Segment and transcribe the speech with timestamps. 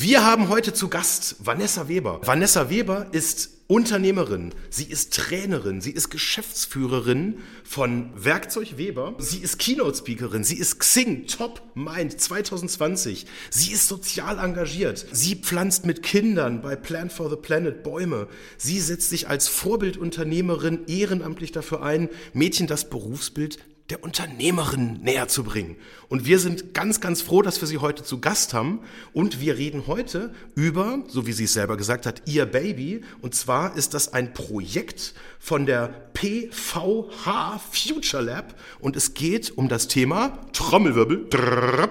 [0.00, 2.20] Wir haben heute zu Gast Vanessa Weber.
[2.24, 9.58] Vanessa Weber ist Unternehmerin, sie ist Trainerin, sie ist Geschäftsführerin von Werkzeug Weber, sie ist
[9.58, 16.62] Keynote-Speakerin, sie ist Xing Top Mind 2020, sie ist sozial engagiert, sie pflanzt mit Kindern
[16.62, 22.68] bei Plan for the Planet Bäume, sie setzt sich als Vorbildunternehmerin ehrenamtlich dafür ein, Mädchen
[22.68, 23.58] das Berufsbild
[23.90, 25.76] der Unternehmerin näher zu bringen.
[26.08, 28.80] Und wir sind ganz, ganz froh, dass wir Sie heute zu Gast haben.
[29.12, 33.02] Und wir reden heute über, so wie sie es selber gesagt hat, ihr Baby.
[33.22, 38.54] Und zwar ist das ein Projekt von der PVH Future Lab.
[38.78, 41.88] Und es geht um das Thema Trommelwirbel, drrr,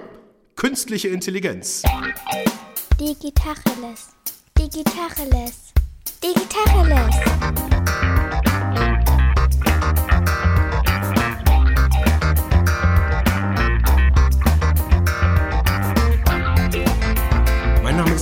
[0.54, 1.82] künstliche Intelligenz.
[3.00, 4.08] Digitacheles.
[4.56, 5.72] Digitacheles.
[6.22, 8.27] Digitacheles.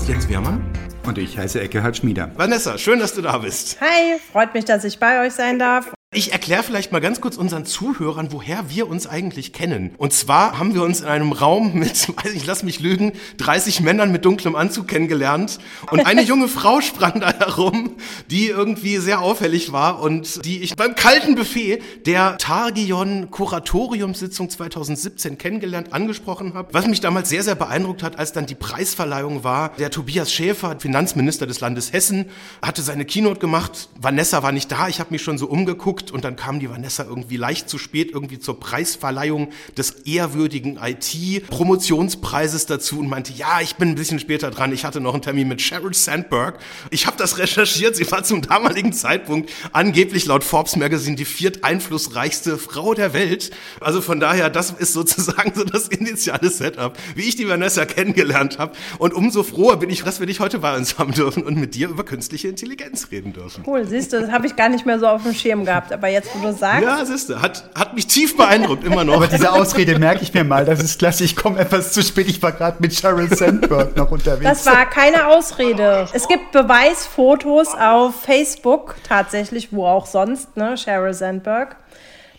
[0.06, 0.60] Ist Jens Wehrmann.
[1.04, 2.30] Und ich heiße Eckehard Schmieder.
[2.36, 3.80] Vanessa, schön, dass du da bist.
[3.80, 5.95] Hi, freut mich, dass ich bei euch sein darf.
[6.16, 9.90] Ich erkläre vielleicht mal ganz kurz unseren Zuhörern, woher wir uns eigentlich kennen.
[9.98, 13.82] Und zwar haben wir uns in einem Raum mit, weiß ich, lass mich lügen, 30
[13.82, 15.58] Männern mit dunklem Anzug kennengelernt.
[15.90, 17.96] Und eine junge Frau sprang da herum,
[18.30, 25.36] die irgendwie sehr auffällig war und die ich beim kalten Buffet der Targion Kuratoriumssitzung 2017
[25.36, 26.72] kennengelernt, angesprochen habe.
[26.72, 29.74] Was mich damals sehr, sehr beeindruckt hat, als dann die Preisverleihung war.
[29.76, 32.24] Der Tobias Schäfer, Finanzminister des Landes Hessen,
[32.62, 33.90] hatte seine Keynote gemacht.
[34.00, 34.88] Vanessa war nicht da.
[34.88, 38.10] Ich habe mich schon so umgeguckt und dann kam die Vanessa irgendwie leicht zu spät
[38.12, 44.50] irgendwie zur Preisverleihung des ehrwürdigen IT-Promotionspreises dazu und meinte, ja, ich bin ein bisschen später
[44.50, 44.72] dran.
[44.72, 46.58] Ich hatte noch einen Termin mit Sheryl Sandberg.
[46.90, 47.96] Ich habe das recherchiert.
[47.96, 53.50] Sie war zum damaligen Zeitpunkt angeblich laut Forbes Magazine die viert einflussreichste Frau der Welt.
[53.80, 58.58] Also von daher, das ist sozusagen so das initiale Setup, wie ich die Vanessa kennengelernt
[58.58, 58.72] habe.
[58.98, 61.74] Und umso froher bin ich, dass wir dich heute bei uns haben dürfen und mit
[61.74, 63.64] dir über künstliche Intelligenz reden dürfen.
[63.66, 65.85] Cool, siehst du, das habe ich gar nicht mehr so auf dem Schirm gehabt.
[65.92, 66.82] Aber jetzt, wo du sagst.
[66.82, 69.14] Ja, siehst du, hat, hat mich tief beeindruckt, immer noch.
[69.14, 70.64] Aber diese Ausrede merke ich mir mal.
[70.64, 71.24] Das ist klasse.
[71.24, 72.28] Ich komme etwas zu spät.
[72.28, 74.64] Ich war gerade mit Sheryl Sandberg noch unterwegs.
[74.64, 76.08] Das war keine Ausrede.
[76.12, 81.76] Es gibt Beweisfotos auf Facebook tatsächlich, wo auch sonst, ne, Sheryl Sandberg.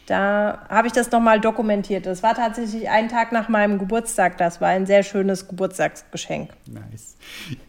[0.07, 2.05] Da habe ich das nochmal dokumentiert.
[2.05, 4.37] Das war tatsächlich ein Tag nach meinem Geburtstag.
[4.37, 6.51] Das war ein sehr schönes Geburtstagsgeschenk.
[6.65, 7.17] Nice.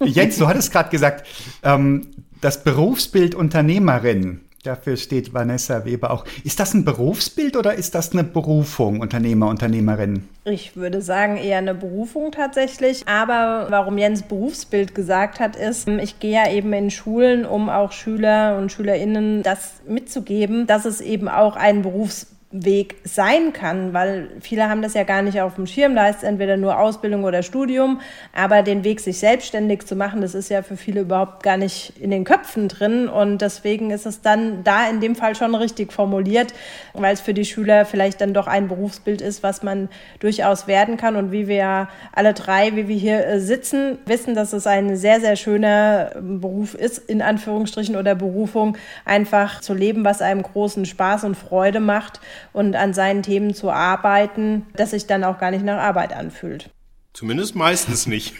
[0.04, 1.26] Jens, du hattest gerade gesagt,
[1.64, 4.42] ähm, das Berufsbild Unternehmerin.
[4.64, 6.24] Dafür steht Vanessa Weber auch.
[6.42, 10.28] Ist das ein Berufsbild oder ist das eine Berufung, Unternehmer, Unternehmerin?
[10.44, 13.06] Ich würde sagen, eher eine Berufung tatsächlich.
[13.06, 17.92] Aber warum Jens Berufsbild gesagt hat, ist, ich gehe ja eben in Schulen, um auch
[17.92, 24.30] Schüler und Schülerinnen das mitzugeben, dass es eben auch ein Berufsbild Weg sein kann, weil
[24.40, 27.42] viele haben das ja gar nicht auf dem Schirm, da ist entweder nur Ausbildung oder
[27.42, 28.00] Studium,
[28.34, 31.92] aber den Weg, sich selbstständig zu machen, das ist ja für viele überhaupt gar nicht
[32.00, 33.06] in den Köpfen drin.
[33.06, 36.54] Und deswegen ist es dann da in dem Fall schon richtig formuliert,
[36.94, 40.96] weil es für die Schüler vielleicht dann doch ein Berufsbild ist, was man durchaus werden
[40.96, 41.16] kann.
[41.16, 45.36] Und wie wir alle drei, wie wir hier sitzen, wissen, dass es ein sehr, sehr
[45.36, 51.34] schöner Beruf ist, in Anführungsstrichen oder Berufung, einfach zu leben, was einem großen Spaß und
[51.34, 52.20] Freude macht
[52.52, 56.70] und an seinen Themen zu arbeiten, dass sich dann auch gar nicht nach Arbeit anfühlt.
[57.12, 58.34] Zumindest meistens nicht.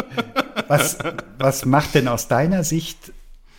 [0.68, 0.98] was,
[1.38, 3.12] was macht denn aus deiner Sicht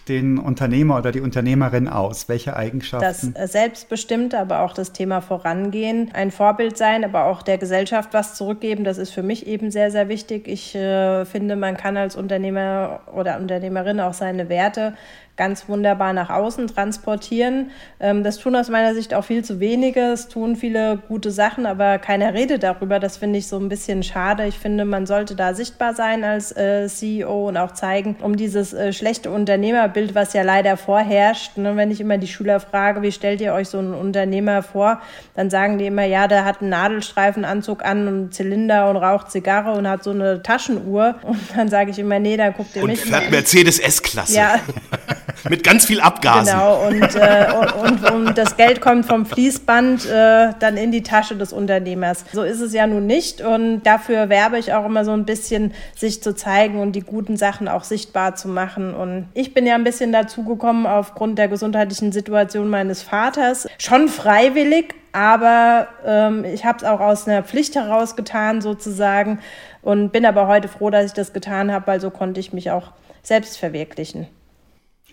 [0.07, 2.29] den Unternehmer oder die Unternehmerin aus?
[2.29, 3.33] Welche Eigenschaften?
[3.33, 8.35] Das Selbstbestimmte, aber auch das Thema Vorangehen, ein Vorbild sein, aber auch der Gesellschaft was
[8.35, 10.47] zurückgeben, das ist für mich eben sehr, sehr wichtig.
[10.47, 14.93] Ich äh, finde, man kann als Unternehmer oder Unternehmerin auch seine Werte
[15.37, 17.71] ganz wunderbar nach außen transportieren.
[17.99, 20.01] Ähm, das tun aus meiner Sicht auch viel zu wenige.
[20.01, 22.99] Es tun viele gute Sachen, aber keiner redet darüber.
[22.99, 24.45] Das finde ich so ein bisschen schade.
[24.47, 28.73] Ich finde, man sollte da sichtbar sein als äh, CEO und auch zeigen, um dieses
[28.73, 31.57] äh, schlechte Unternehmerbild, was ja leider vorherrscht.
[31.57, 31.75] Ne?
[31.77, 35.01] Wenn ich immer die Schüler frage, wie stellt ihr euch so einen Unternehmer vor,
[35.35, 39.31] dann sagen die immer, ja, der hat einen Nadelstreifenanzug an und einen Zylinder und raucht
[39.31, 41.15] Zigarre und hat so eine Taschenuhr.
[41.21, 43.03] Und dann sage ich immer, nee, dann guckt ihr und mich.
[43.03, 44.35] Und fährt Mercedes S-Klasse.
[44.35, 44.55] Ja.
[45.49, 46.53] Mit ganz viel Abgasen.
[46.53, 51.03] Genau, und, äh, und, und, und, das Geld kommt vom Fließband äh, dann in die
[51.03, 52.25] Tasche des Unternehmers.
[52.31, 55.73] So ist es ja nun nicht und dafür werbe ich auch immer so ein bisschen,
[55.95, 58.93] sich zu zeigen und die guten Sachen auch sichtbar zu machen.
[58.93, 64.95] Und ich bin ja ein bisschen dazugekommen aufgrund der gesundheitlichen Situation meines Vaters, schon freiwillig,
[65.11, 69.39] aber ähm, ich habe es auch aus einer Pflicht heraus getan sozusagen
[69.81, 72.71] und bin aber heute froh, dass ich das getan habe, weil so konnte ich mich
[72.71, 72.91] auch
[73.23, 74.27] selbst verwirklichen.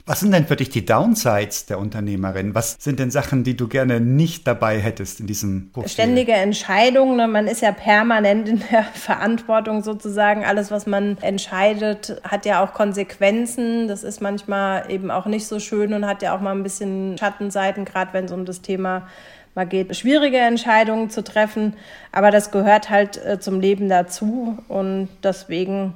[0.06, 2.54] Was sind denn für dich die Downsides der Unternehmerin?
[2.54, 5.88] Was sind denn Sachen, die du gerne nicht dabei hättest in diesem Profil?
[5.88, 7.16] Ständige Entscheidungen.
[7.16, 7.26] Ne?
[7.26, 10.44] Man ist ja permanent in der Verantwortung sozusagen.
[10.44, 13.88] Alles, was man entscheidet, hat ja auch Konsequenzen.
[13.88, 17.16] Das ist manchmal eben auch nicht so schön und hat ja auch mal ein bisschen
[17.16, 19.08] Schattenseiten, gerade wenn es um das Thema
[19.54, 21.76] mal geht, schwierige Entscheidungen zu treffen.
[22.12, 25.94] Aber das gehört halt äh, zum Leben dazu und deswegen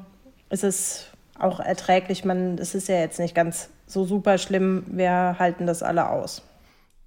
[0.49, 1.08] ist es
[1.38, 2.25] auch erträglich.
[2.25, 4.85] Man, es ist ja jetzt nicht ganz so super schlimm.
[4.87, 6.43] Wir halten das alle aus.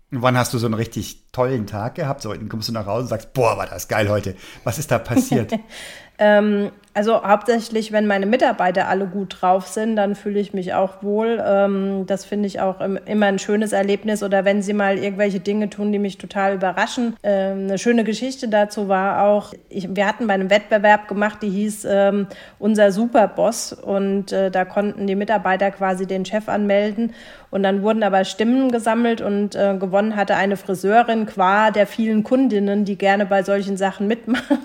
[0.09, 2.21] Wann hast du so einen richtig tollen Tag gehabt?
[2.21, 4.35] So, dann kommst du nach Hause und sagst, boah, war das geil heute.
[4.63, 5.53] Was ist da passiert?
[6.19, 11.01] ähm, also hauptsächlich, wenn meine Mitarbeiter alle gut drauf sind, dann fühle ich mich auch
[11.01, 11.41] wohl.
[11.45, 14.23] Ähm, das finde ich auch immer ein schönes Erlebnis.
[14.23, 17.15] Oder wenn sie mal irgendwelche Dinge tun, die mich total überraschen.
[17.23, 21.49] Ähm, eine schöne Geschichte dazu war auch, ich, wir hatten bei einem Wettbewerb gemacht, die
[21.49, 22.27] hieß ähm,
[22.59, 23.71] Unser Superboss.
[23.71, 27.13] Und äh, da konnten die Mitarbeiter quasi den Chef anmelden.
[27.51, 32.23] Und dann wurden aber Stimmen gesammelt und äh, gewonnen hatte eine Friseurin qua der vielen
[32.23, 34.57] Kundinnen, die gerne bei solchen Sachen mitmachen.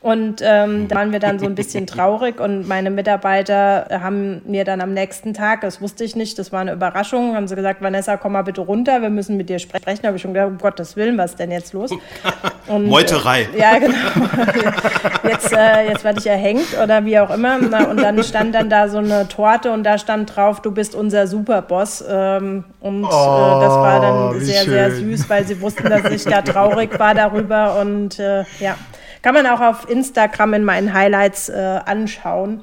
[0.00, 4.64] Und ähm, da waren wir dann so ein bisschen traurig und meine Mitarbeiter haben mir
[4.64, 7.82] dann am nächsten Tag, das wusste ich nicht, das war eine Überraschung, haben sie gesagt,
[7.82, 10.00] Vanessa, komm mal bitte runter, wir müssen mit dir sprechen.
[10.02, 11.90] Da habe ich schon gedacht, um Gottes Willen, was ist denn jetzt los?
[12.68, 13.48] Und, Meuterei.
[13.54, 13.94] Äh, ja, genau.
[15.28, 17.56] Jetzt, äh, jetzt werde ich erhängt oder wie auch immer.
[17.56, 21.26] Und dann stand dann da so eine Torte und da stand drauf, du bist unser
[21.26, 22.04] Superboss.
[22.08, 24.70] Ähm, und oh, äh, das war dann oh, sehr, schön.
[24.70, 28.76] sehr süß, weil sie wussten, dass ich da traurig war darüber und äh, ja.
[29.22, 32.62] Kann man auch auf Instagram in meinen Highlights äh, anschauen.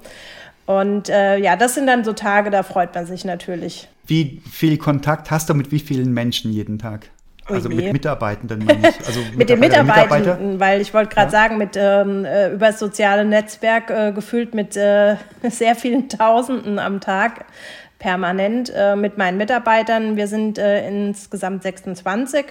[0.66, 3.88] Und äh, ja, das sind dann so Tage, da freut man sich natürlich.
[4.07, 7.10] Wie viel Kontakt hast du mit wie vielen Menschen jeden Tag?
[7.48, 9.07] Also mit Mitarbeitenden, meine ich.
[9.07, 11.31] Also mit den Mitarbeitenden, weil ich wollte gerade ja.
[11.31, 15.18] sagen, mit ähm, äh, über das soziale Netzwerk äh, gefüllt mit äh,
[15.50, 17.46] sehr vielen Tausenden am Tag
[18.00, 20.18] permanent äh, mit meinen Mitarbeitern.
[20.18, 22.46] Wir sind äh, insgesamt 26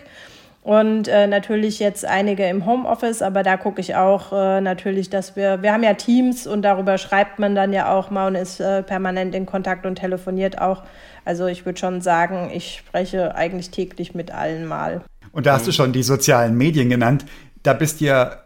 [0.64, 5.36] und äh, natürlich jetzt einige im Homeoffice, aber da gucke ich auch äh, natürlich, dass
[5.36, 8.60] wir, wir haben ja Teams und darüber schreibt man dann ja auch mal und ist
[8.60, 10.82] äh, permanent in Kontakt und telefoniert auch.
[11.26, 15.02] Also ich würde schon sagen, ich spreche eigentlich täglich mit allen mal.
[15.32, 17.26] Und da hast du schon die sozialen Medien genannt.
[17.62, 18.43] Da bist du ja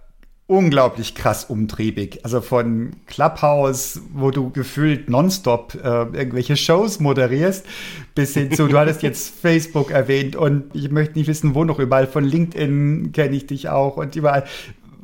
[0.49, 2.25] unglaublich krass umtriebig.
[2.25, 7.67] Also von Clubhouse, wo du gefühlt nonstop äh, irgendwelche Shows moderierst,
[8.15, 11.79] bis hin zu, du hattest jetzt Facebook erwähnt und ich möchte nicht wissen, wo noch
[11.79, 12.07] überall.
[12.07, 14.45] Von LinkedIn kenne ich dich auch und überall.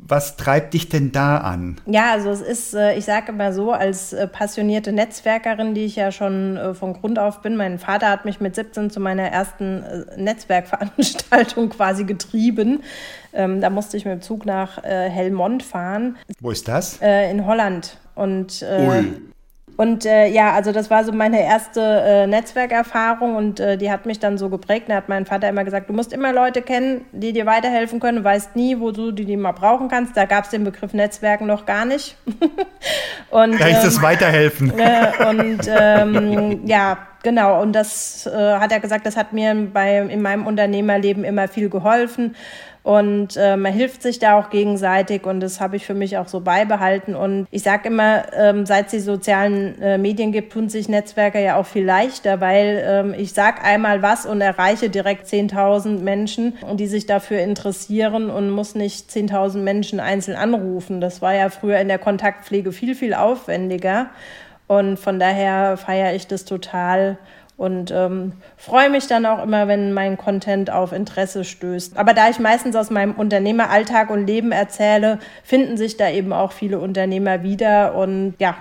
[0.07, 1.77] Was treibt dich denn da an?
[1.87, 5.95] Ja, also es ist, äh, ich sage immer so, als äh, passionierte Netzwerkerin, die ich
[5.95, 9.23] ja schon äh, von Grund auf bin, mein Vater hat mich mit 17 zu meiner
[9.23, 9.83] ersten
[10.17, 12.83] Netzwerkveranstaltung quasi getrieben.
[13.33, 16.17] Ähm, da musste ich mit dem Zug nach Helmond fahren.
[16.39, 16.97] Wo ist das?
[16.97, 17.97] in Holland.
[18.15, 19.03] Und äh,
[19.77, 24.05] und äh, ja, also das war so meine erste äh, Netzwerkerfahrung und äh, die hat
[24.05, 24.85] mich dann so geprägt.
[24.87, 28.19] Da hat mein Vater immer gesagt, du musst immer Leute kennen, die dir weiterhelfen können.
[28.19, 30.15] Du weißt nie, wo du die, die mal brauchen kannst.
[30.15, 32.15] Da gab es den Begriff Netzwerken noch gar nicht.
[33.29, 34.73] und, ist ähm, das Weiterhelfen.
[34.85, 39.97] Äh, und ähm, ja, Genau, und das äh, hat er gesagt, das hat mir bei,
[39.97, 42.35] in meinem Unternehmerleben immer viel geholfen.
[42.85, 46.27] Und äh, man hilft sich da auch gegenseitig und das habe ich für mich auch
[46.27, 47.15] so beibehalten.
[47.15, 51.43] Und ich sage immer, ähm, seit es die sozialen äh, Medien gibt, tun sich Netzwerke
[51.43, 56.59] ja auch viel leichter, weil ähm, ich sage einmal was und erreiche direkt 10.000 Menschen,
[56.73, 61.01] die sich dafür interessieren und muss nicht 10.000 Menschen einzeln anrufen.
[61.01, 64.11] Das war ja früher in der Kontaktpflege viel, viel aufwendiger.
[64.67, 67.17] Und von daher feiere ich das total
[67.57, 71.97] und ähm, freue mich dann auch immer, wenn mein Content auf Interesse stößt.
[71.97, 76.51] Aber da ich meistens aus meinem Unternehmeralltag und Leben erzähle, finden sich da eben auch
[76.51, 78.55] viele Unternehmer wieder und ja,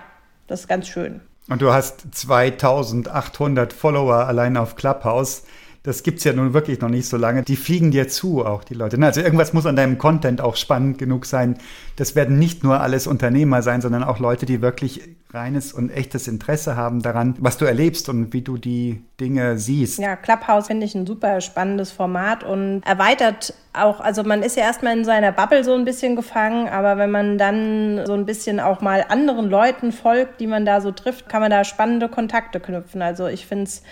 [0.47, 1.21] das ist ganz schön.
[1.49, 5.43] Und du hast 2800 Follower allein auf Clubhouse.
[5.85, 7.43] Das gibt es ja nun wirklich noch nicht so lange.
[7.43, 8.99] Die fliegen dir zu, auch die Leute.
[9.03, 11.59] Also irgendwas muss an deinem Content auch spannend genug sein.
[11.97, 15.03] Das werden nicht nur alles Unternehmer sein, sondern auch Leute, die wirklich
[15.35, 19.99] reines und echtes Interesse haben daran, was du erlebst und wie du die Dinge siehst.
[19.99, 24.63] Ja, Clubhouse finde ich ein super spannendes Format und erweitert auch, also man ist ja
[24.63, 28.59] erstmal in seiner Bubble so ein bisschen gefangen, aber wenn man dann so ein bisschen
[28.59, 32.61] auch mal anderen Leuten folgt, die man da so trifft, kann man da spannende Kontakte
[32.61, 33.03] knüpfen.
[33.03, 33.83] Also ich finde es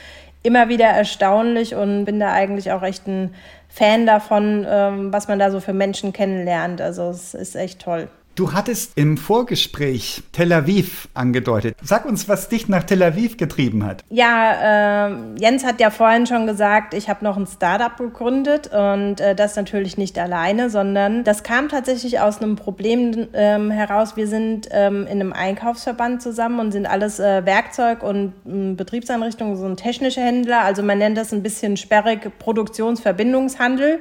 [0.43, 3.35] immer wieder erstaunlich und bin da eigentlich auch echt ein
[3.69, 6.81] Fan davon, ähm, was man da so für Menschen kennenlernt.
[6.81, 8.09] Also es ist echt toll.
[8.35, 11.77] Du hattest im Vorgespräch Tel Aviv angedeutet.
[11.83, 14.05] Sag uns, was dich nach Tel Aviv getrieben hat.
[14.09, 19.21] Ja, äh, Jens hat ja vorhin schon gesagt, ich habe noch ein Startup gegründet und
[19.21, 24.17] äh, das natürlich nicht alleine, sondern das kam tatsächlich aus einem Problem ähm, heraus.
[24.17, 29.59] Wir sind ähm, in einem Einkaufsverband zusammen und sind alles äh, Werkzeug- und äh, Betriebseinrichtungen,
[29.59, 30.63] so ein technischer Händler.
[30.63, 34.01] Also man nennt das ein bisschen sperrig Produktionsverbindungshandel.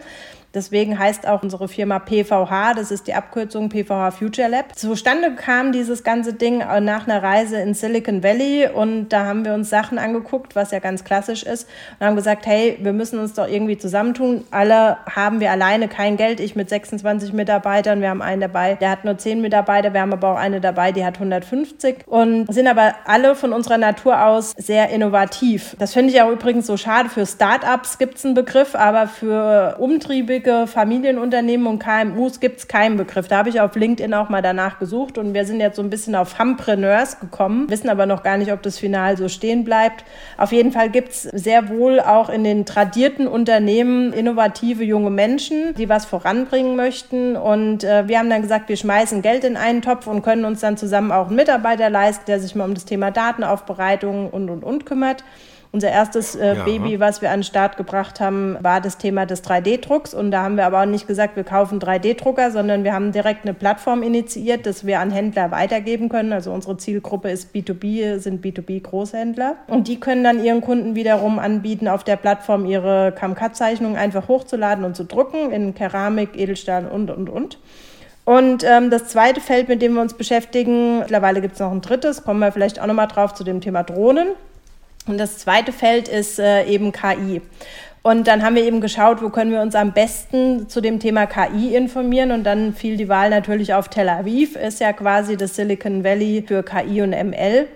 [0.53, 4.77] Deswegen heißt auch unsere Firma PVH, das ist die Abkürzung PVH Future Lab.
[4.77, 9.53] Zustande kam dieses ganze Ding nach einer Reise in Silicon Valley und da haben wir
[9.53, 13.33] uns Sachen angeguckt, was ja ganz klassisch ist und haben gesagt, hey, wir müssen uns
[13.33, 14.43] doch irgendwie zusammentun.
[14.51, 16.41] Alle haben wir alleine kein Geld.
[16.41, 20.11] Ich mit 26 Mitarbeitern, wir haben einen dabei, der hat nur 10 Mitarbeiter, wir haben
[20.11, 24.53] aber auch eine dabei, die hat 150 und sind aber alle von unserer Natur aus
[24.57, 25.77] sehr innovativ.
[25.79, 27.07] Das finde ich auch übrigens so schade.
[27.07, 32.67] Für Startups gibt es einen Begriff, aber für umtriebige ruhige Familienunternehmen und KMUs gibt es
[32.67, 33.27] keinen Begriff.
[33.27, 35.89] Da habe ich auf LinkedIn auch mal danach gesucht und wir sind jetzt so ein
[35.89, 40.03] bisschen auf Humpreneurs gekommen, wissen aber noch gar nicht, ob das final so stehen bleibt.
[40.37, 45.75] Auf jeden Fall gibt es sehr wohl auch in den tradierten Unternehmen innovative junge Menschen,
[45.75, 47.35] die was voranbringen möchten.
[47.35, 50.61] Und äh, wir haben dann gesagt, wir schmeißen Geld in einen Topf und können uns
[50.61, 54.63] dann zusammen auch einen Mitarbeiter leisten, der sich mal um das Thema Datenaufbereitung und und
[54.63, 55.23] und kümmert.
[55.73, 56.63] Unser erstes äh, ja.
[56.65, 60.13] Baby, was wir an den Start gebracht haben, war das Thema des 3D-Drucks.
[60.13, 63.45] Und da haben wir aber auch nicht gesagt, wir kaufen 3D-Drucker, sondern wir haben direkt
[63.45, 66.33] eine Plattform initiiert, dass wir an Händler weitergeben können.
[66.33, 69.55] Also unsere Zielgruppe ist B2B, sind B2B-Großhändler.
[69.67, 74.83] Und die können dann ihren Kunden wiederum anbieten, auf der Plattform ihre CAMCAD-Zeichnungen einfach hochzuladen
[74.83, 77.59] und zu drucken in Keramik, Edelstahl und, und, und.
[78.25, 81.81] Und ähm, das zweite Feld, mit dem wir uns beschäftigen, mittlerweile gibt es noch ein
[81.81, 84.27] drittes, kommen wir vielleicht auch nochmal drauf zu dem Thema Drohnen.
[85.07, 87.41] Und das zweite Feld ist äh, eben KI.
[88.03, 91.27] Und dann haben wir eben geschaut, wo können wir uns am besten zu dem Thema
[91.27, 92.31] KI informieren.
[92.31, 96.43] Und dann fiel die Wahl natürlich auf Tel Aviv, ist ja quasi das Silicon Valley
[96.47, 97.67] für KI und ML.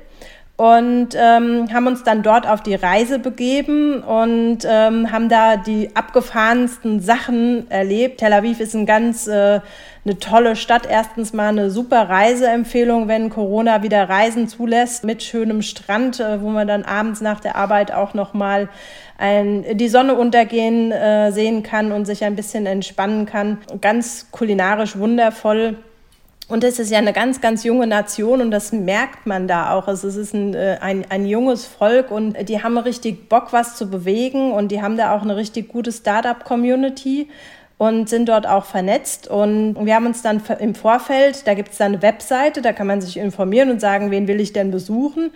[0.58, 5.94] Und ähm, haben uns dann dort auf die Reise begeben und ähm, haben da die
[5.96, 8.20] abgefahrensten Sachen erlebt.
[8.20, 9.60] Tel Aviv ist ein ganz äh,
[10.06, 10.88] eine tolle Stadt.
[10.90, 16.50] Erstens mal eine super Reiseempfehlung, wenn Corona wieder Reisen zulässt, mit schönem Strand, äh, wo
[16.50, 18.70] man dann abends nach der Arbeit auch noch mal
[19.18, 23.58] ein, die Sonne untergehen äh, sehen kann und sich ein bisschen entspannen kann.
[23.82, 25.78] Ganz kulinarisch wundervoll.
[26.48, 29.88] Und es ist ja eine ganz, ganz junge Nation und das merkt man da auch.
[29.88, 33.76] Also es ist ein, äh, ein, ein junges Volk und die haben richtig Bock, was
[33.76, 37.30] zu bewegen und die haben da auch eine richtig gute Startup-Community
[37.78, 39.28] und sind dort auch vernetzt.
[39.28, 42.88] Und wir haben uns dann im Vorfeld, da gibt es dann eine Webseite, da kann
[42.88, 45.32] man sich informieren und sagen, wen will ich denn besuchen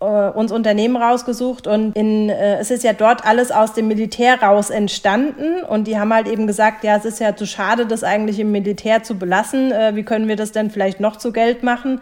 [0.00, 4.42] äh, uns Unternehmen rausgesucht und in, äh, es ist ja dort alles aus dem Militär
[4.42, 8.04] raus entstanden und die haben halt eben gesagt, ja, es ist ja zu schade, das
[8.04, 9.72] eigentlich im Militär zu belassen.
[9.72, 12.00] Äh, wie können wir das denn vielleicht noch zu Geld machen?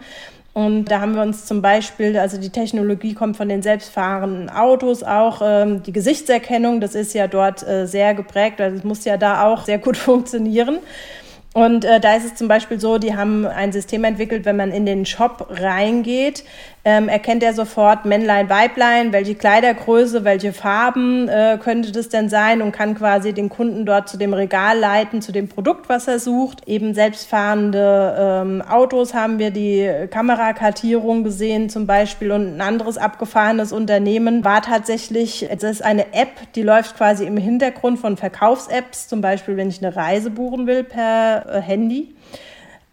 [0.53, 5.01] Und da haben wir uns zum Beispiel, also die Technologie kommt von den selbstfahrenden Autos
[5.01, 9.17] auch, ähm, die Gesichtserkennung, das ist ja dort äh, sehr geprägt, also es muss ja
[9.17, 10.77] da auch sehr gut funktionieren.
[11.53, 14.71] Und äh, da ist es zum Beispiel so, die haben ein System entwickelt, wenn man
[14.71, 16.43] in den Shop reingeht,
[16.85, 22.61] ähm, erkennt er sofort Männlein, Weiblein, welche Kleidergröße, welche Farben äh, könnte das denn sein
[22.61, 26.19] und kann quasi den Kunden dort zu dem Regal leiten, zu dem Produkt, was er
[26.19, 26.67] sucht.
[26.67, 33.71] Eben selbstfahrende ähm, Autos haben wir die Kamerakartierung gesehen zum Beispiel und ein anderes abgefahrenes
[33.71, 39.21] Unternehmen war tatsächlich, es ist eine App, die läuft quasi im Hintergrund von Verkaufs-Apps, zum
[39.21, 42.13] Beispiel wenn ich eine Reise buchen will per äh, Handy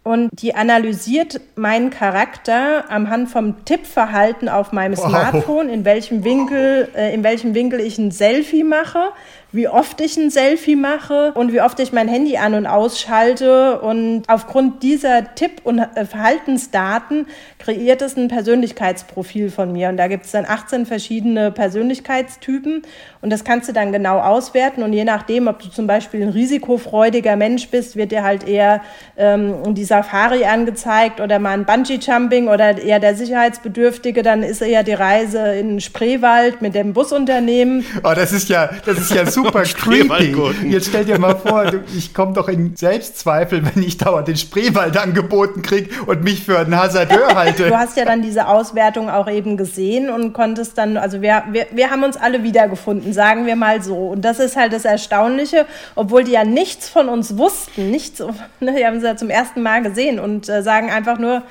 [0.03, 5.07] und die analysiert meinen Charakter anhand vom Tippverhalten auf meinem wow.
[5.07, 9.09] Smartphone, in welchem Winkel, äh, in welchem Winkel ich ein Selfie mache,
[9.53, 13.81] wie oft ich ein Selfie mache und wie oft ich mein Handy an und ausschalte.
[13.81, 17.27] Und aufgrund dieser Tipp- und äh, Verhaltensdaten
[17.59, 19.89] kreiert es ein Persönlichkeitsprofil von mir.
[19.89, 22.83] Und da gibt es dann 18 verschiedene Persönlichkeitstypen.
[23.21, 24.83] Und das kannst du dann genau auswerten.
[24.83, 28.81] Und je nachdem, ob du zum Beispiel ein risikofreudiger Mensch bist, wird dir halt eher
[29.17, 34.23] ähm, die Safari angezeigt oder mal ein Bungee-Jumping oder eher der Sicherheitsbedürftige.
[34.23, 37.85] Dann ist eher die Reise in den Spreewald mit dem Busunternehmen.
[38.03, 40.35] Oh, das ist ja, das ist ja super super creepy.
[40.69, 44.97] Jetzt stell dir mal vor, ich komme doch in Selbstzweifel, wenn ich dauernd den Spreewald
[44.97, 47.69] angeboten kriege und mich für einen Hasardeur halte.
[47.69, 51.67] Du hast ja dann diese Auswertung auch eben gesehen und konntest dann, also wir, wir,
[51.71, 54.09] wir haben uns alle wiedergefunden, sagen wir mal so.
[54.09, 58.19] Und das ist halt das Erstaunliche, obwohl die ja nichts von uns wussten, nichts,
[58.59, 61.43] ne, die haben sie ja zum ersten Mal gesehen und äh, sagen einfach nur,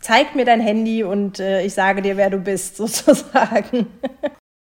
[0.00, 3.86] zeig mir dein Handy und äh, ich sage dir, wer du bist, sozusagen.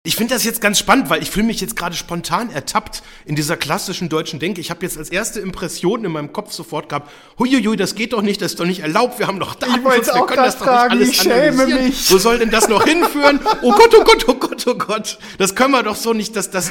[0.06, 3.34] Ich finde das jetzt ganz spannend, weil ich fühle mich jetzt gerade spontan ertappt in
[3.34, 4.60] dieser klassischen deutschen Denke.
[4.60, 7.10] Ich habe jetzt als erste Impression in meinem Kopf sofort gehabt,
[7.40, 10.26] huiuiui, das geht doch nicht, das ist doch nicht erlaubt, wir haben doch Datenschutz, wir
[10.26, 12.12] können das doch nicht alles ich schäme mich.
[12.12, 13.40] Wo soll denn das noch hinführen?
[13.62, 15.18] Oh Gott, oh Gott, oh Gott, oh Gott.
[15.38, 16.36] Das können wir doch so nicht.
[16.36, 16.70] Das, das,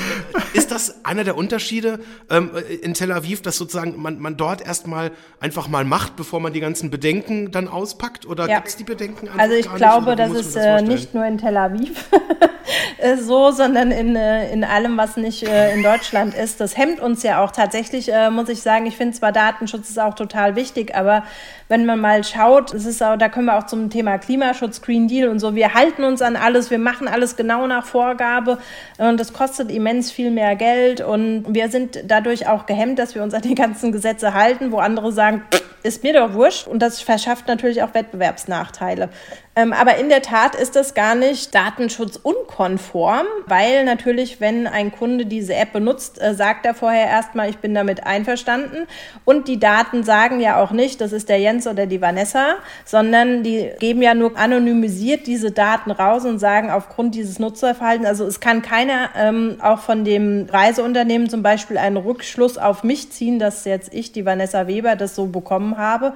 [0.54, 2.00] ist das einer der Unterschiede
[2.30, 2.52] ähm,
[2.82, 5.12] in Tel Aviv, dass sozusagen man, man dort erstmal
[5.42, 8.26] einfach mal macht, bevor man die ganzen Bedenken dann auspackt?
[8.26, 8.56] Oder ja.
[8.56, 11.58] gibt es die Bedenken Also ich glaube, das ist das äh, nicht nur in Tel
[11.58, 12.06] Aviv
[13.26, 16.62] so, sondern in, äh, in allem, was nicht äh, in Deutschland ist.
[16.62, 18.86] Das hemmt uns ja auch tatsächlich, äh, muss ich sagen.
[18.86, 21.24] Ich finde zwar Datenschutz ist auch total wichtig, aber
[21.68, 25.08] wenn man mal schaut, es ist auch, da können wir auch zum Thema Klimaschutz, Green
[25.08, 28.60] Deal und so, wir halten uns an alles, wir machen alles genau nach Vorgabe
[28.98, 33.24] und das kostet immens viel mehr Geld und wir sind dadurch auch gehemmt, dass wir
[33.24, 35.44] uns an die ganzen Gesetze halten, wo andere sagen,
[35.84, 39.10] ist mir doch wurscht und das verschafft natürlich auch Wettbewerbsnachteile.
[39.58, 45.26] Ähm, aber in der Tat ist das gar nicht datenschutzunkonform, weil natürlich, wenn ein Kunde
[45.26, 48.86] diese App benutzt, äh, sagt er vorher erstmal, ich bin damit einverstanden.
[49.24, 53.44] Und die Daten sagen ja auch nicht, das ist der Jens oder die Vanessa, sondern
[53.44, 58.40] die geben ja nur anonymisiert diese Daten raus und sagen aufgrund dieses Nutzerverhaltens, also es
[58.40, 63.66] kann keiner ähm, auch von dem Reiseunternehmen zum Beispiel einen Rückschluss auf mich ziehen, dass
[63.66, 66.14] jetzt ich, die Vanessa Weber, das so bekommen habe,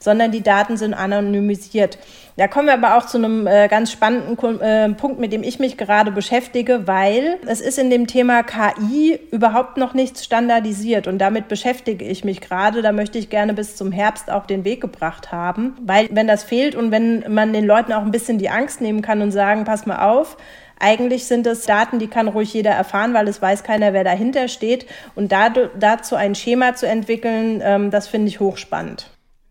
[0.00, 1.98] sondern die Daten sind anonymisiert.
[2.36, 5.58] Da kommen wir aber auch zu einem äh, ganz spannenden äh, Punkt, mit dem ich
[5.58, 11.18] mich gerade beschäftige, weil es ist in dem Thema KI überhaupt noch nichts standardisiert und
[11.18, 12.82] damit beschäftige ich mich gerade.
[12.82, 16.42] Da möchte ich gerne bis zum Herbst auch den Weg gebracht haben, weil wenn das
[16.42, 19.64] fehlt und wenn man den Leuten auch ein bisschen die Angst nehmen kann und sagen,
[19.64, 20.38] pass mal auf,
[20.78, 24.48] eigentlich sind es Daten, die kann ruhig jeder erfahren, weil es weiß keiner, wer dahinter
[24.48, 24.86] steht.
[25.14, 29.10] Und dazu ein Schema zu entwickeln, ähm, das finde ich hochspannend.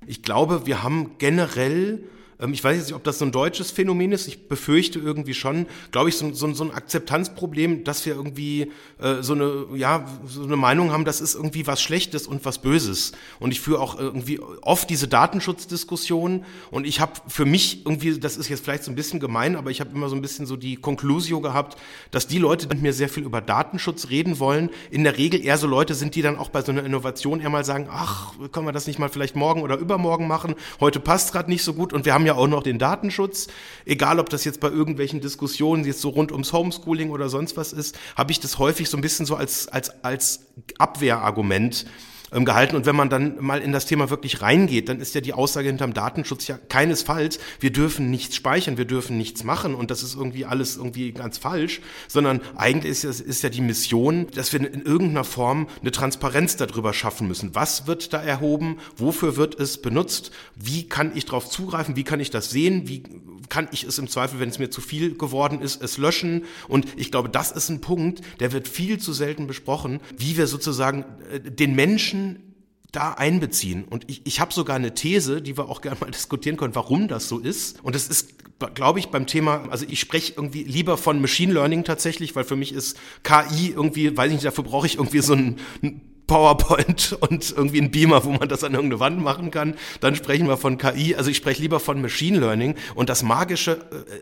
[0.09, 2.01] Ich glaube, wir haben generell
[2.47, 4.27] ich weiß jetzt nicht, ob das so ein deutsches Phänomen ist.
[4.27, 9.21] Ich befürchte irgendwie schon, glaube ich, so, so, so ein Akzeptanzproblem, dass wir irgendwie äh,
[9.21, 13.11] so eine, ja, so eine Meinung haben, das ist irgendwie was Schlechtes und was Böses.
[13.41, 18.37] Und ich führe auch irgendwie oft diese Datenschutzdiskussion und ich habe für mich irgendwie, das
[18.37, 20.55] ist jetzt vielleicht so ein bisschen gemein, aber ich habe immer so ein bisschen so
[20.55, 21.77] die Conclusio gehabt,
[22.11, 25.43] dass die Leute, die mit mir sehr viel über Datenschutz reden wollen, in der Regel
[25.43, 28.33] eher so Leute sind, die dann auch bei so einer Innovation eher mal sagen, ach,
[28.53, 30.55] können wir das nicht mal vielleicht morgen oder übermorgen machen?
[30.79, 33.47] Heute passt gerade nicht so gut und wir haben ja auch noch den Datenschutz.
[33.85, 37.73] Egal, ob das jetzt bei irgendwelchen Diskussionen jetzt so rund ums Homeschooling oder sonst was
[37.73, 40.41] ist, habe ich das häufig so ein bisschen so als, als, als
[40.77, 41.85] Abwehrargument
[42.31, 42.75] ähm, gehalten.
[42.75, 45.67] Und wenn man dann mal in das Thema wirklich reingeht, dann ist ja die Aussage
[45.67, 50.15] hinterm Datenschutz ja keinesfalls, wir dürfen nichts speichern, wir dürfen nichts machen und das ist
[50.15, 54.83] irgendwie alles irgendwie ganz falsch, sondern eigentlich ist, ist ja die Mission, dass wir in
[54.83, 57.55] irgendeiner Form eine Transparenz darüber schaffen müssen.
[57.55, 58.77] Was wird da erhoben?
[58.97, 60.31] Wofür wird es benutzt?
[60.55, 61.95] Wie kann ich darauf zugreifen?
[61.95, 62.87] Wie kann ich das sehen?
[62.87, 63.03] Wie
[63.49, 66.43] kann ich es im Zweifel, wenn es mir zu viel geworden ist, es löschen?
[66.67, 70.47] Und ich glaube, das ist ein Punkt, der wird viel zu selten besprochen, wie wir
[70.47, 72.49] sozusagen äh, den Menschen Menschen
[72.91, 73.83] da einbeziehen.
[73.83, 77.07] Und ich, ich habe sogar eine These, die wir auch gerne mal diskutieren können, warum
[77.07, 77.83] das so ist.
[77.83, 78.33] Und das ist,
[78.73, 82.55] glaube ich, beim Thema, also ich spreche irgendwie lieber von Machine Learning tatsächlich, weil für
[82.55, 87.17] mich ist KI irgendwie, weiß ich nicht, dafür brauche ich irgendwie so ein, ein PowerPoint
[87.19, 89.73] und irgendwie ein Beamer, wo man das an irgendeine Wand machen kann.
[89.99, 91.15] Dann sprechen wir von KI.
[91.15, 92.75] Also ich spreche lieber von Machine Learning.
[92.95, 93.79] Und das Magische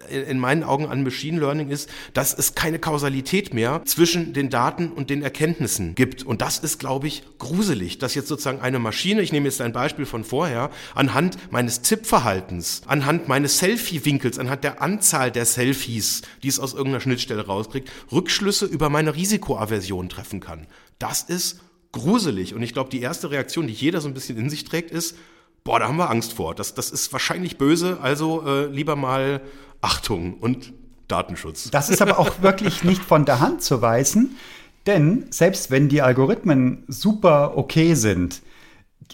[0.09, 4.49] äh, in meinen Augen an Machine Learning ist, dass es keine Kausalität mehr zwischen den
[4.49, 6.23] Daten und den Erkenntnissen gibt.
[6.23, 9.73] Und das ist, glaube ich, gruselig, dass jetzt sozusagen eine Maschine, ich nehme jetzt ein
[9.73, 16.47] Beispiel von vorher, anhand meines Tippverhaltens, anhand meines Selfie-Winkels, anhand der Anzahl der Selfies, die
[16.47, 20.67] es aus irgendeiner Schnittstelle rauskriegt, Rückschlüsse über meine Risikoaversion treffen kann.
[20.99, 21.59] Das ist
[21.91, 22.53] gruselig.
[22.53, 25.17] Und ich glaube, die erste Reaktion, die jeder so ein bisschen in sich trägt, ist,
[25.63, 26.55] boah, da haben wir Angst vor.
[26.55, 29.41] Das, das ist wahrscheinlich böse, also äh, lieber mal
[29.81, 30.73] Achtung und
[31.07, 31.69] Datenschutz.
[31.71, 34.35] Das ist aber auch wirklich nicht von der Hand zu weisen,
[34.85, 38.41] denn selbst wenn die Algorithmen super okay sind,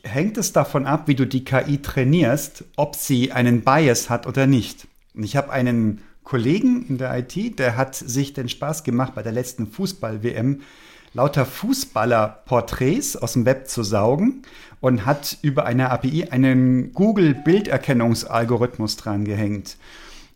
[0.03, 4.47] hängt es davon ab, wie du die KI trainierst, ob sie einen Bias hat oder
[4.47, 4.87] nicht.
[5.15, 9.23] Und ich habe einen Kollegen in der IT, der hat sich den Spaß gemacht, bei
[9.23, 10.61] der letzten Fußball-WM
[11.13, 14.41] lauter Fußballer-Porträts aus dem Web zu saugen
[14.81, 19.77] und hat über eine API einen Google-Bilderkennungsalgorithmus dran gehängt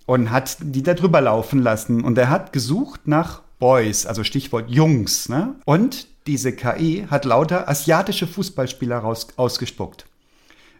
[0.05, 2.03] und hat die da drüber laufen lassen.
[2.03, 5.29] Und er hat gesucht nach Boys, also Stichwort Jungs.
[5.29, 5.55] Ne?
[5.65, 10.05] Und diese KI hat lauter asiatische Fußballspieler raus, ausgespuckt.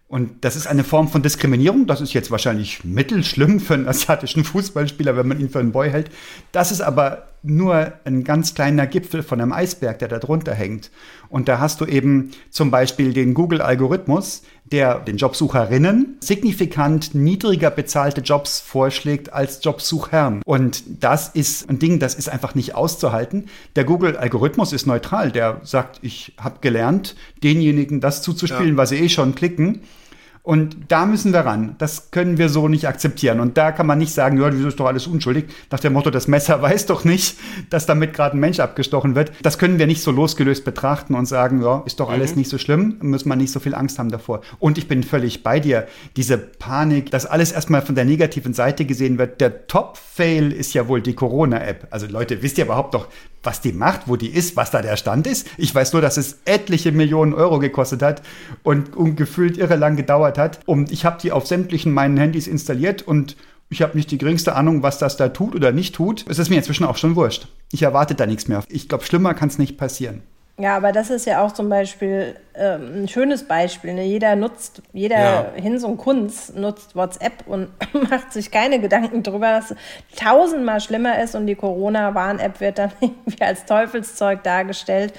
[0.08, 1.86] Und das ist eine Form von Diskriminierung.
[1.86, 5.90] Das ist jetzt wahrscheinlich mittelschlimm für einen asiatischen Fußballspieler, wenn man ihn für einen Boy
[5.90, 6.10] hält.
[6.54, 10.92] Das ist aber nur ein ganz kleiner Gipfel von einem Eisberg, der da drunter hängt.
[11.30, 18.22] Und da hast du eben zum Beispiel den Google-Algorithmus, der den Jobsucherinnen signifikant niedriger bezahlte
[18.22, 20.42] Jobs vorschlägt als Jobsuchern.
[20.46, 23.46] Und das ist ein Ding, das ist einfach nicht auszuhalten.
[23.76, 25.32] Der Google-Algorithmus ist neutral.
[25.32, 28.78] Der sagt, ich habe gelernt, denjenigen das zuzuspielen, ja.
[28.78, 29.82] was sie eh schon klicken.
[30.48, 31.76] Und da müssen wir ran.
[31.78, 33.42] Das können wir so nicht akzeptieren.
[33.42, 35.48] Und da kann man nicht sagen, ja, das ist doch alles unschuldig.
[35.72, 37.38] Nach dem Motto, das Messer weiß doch nicht,
[37.70, 39.34] dass damit gerade ein Mensch abgestochen wird.
[39.42, 42.38] Das können wir nicht so losgelöst betrachten und sagen, ja, ist doch alles mhm.
[42.38, 44.40] nicht so schlimm, muss man nicht so viel Angst haben davor.
[44.58, 45.86] Und ich bin völlig bei dir.
[46.16, 49.42] Diese Panik, dass alles erstmal von der negativen Seite gesehen wird.
[49.42, 51.88] Der Top-Fail ist ja wohl die Corona-App.
[51.90, 53.10] Also Leute, wisst ihr überhaupt doch,
[53.44, 55.48] was die macht, wo die ist, was da der Stand ist.
[55.58, 58.22] Ich weiß nur, dass es etliche Millionen Euro gekostet hat
[58.64, 60.60] und, und gefühlt irre lang gedauert hat.
[60.66, 63.36] Und ich habe die auf sämtlichen meinen Handys installiert und
[63.70, 66.26] ich habe nicht die geringste Ahnung, was das da tut oder nicht tut.
[66.30, 67.48] Es ist mir inzwischen auch schon wurscht.
[67.72, 68.64] Ich erwarte da nichts mehr.
[68.70, 70.24] Ich glaube, schlimmer kann es nicht passieren.
[70.60, 73.94] Ja, aber das ist ja auch zum Beispiel ähm, ein schönes Beispiel.
[73.94, 74.06] Ne?
[74.06, 75.52] Jeder nutzt, jeder ja.
[75.56, 77.70] Hinz und Kunz nutzt WhatsApp und
[78.10, 79.78] macht sich keine Gedanken darüber, dass es
[80.16, 85.14] tausendmal schlimmer ist und die Corona-Warn-App wird dann irgendwie als Teufelszeug dargestellt.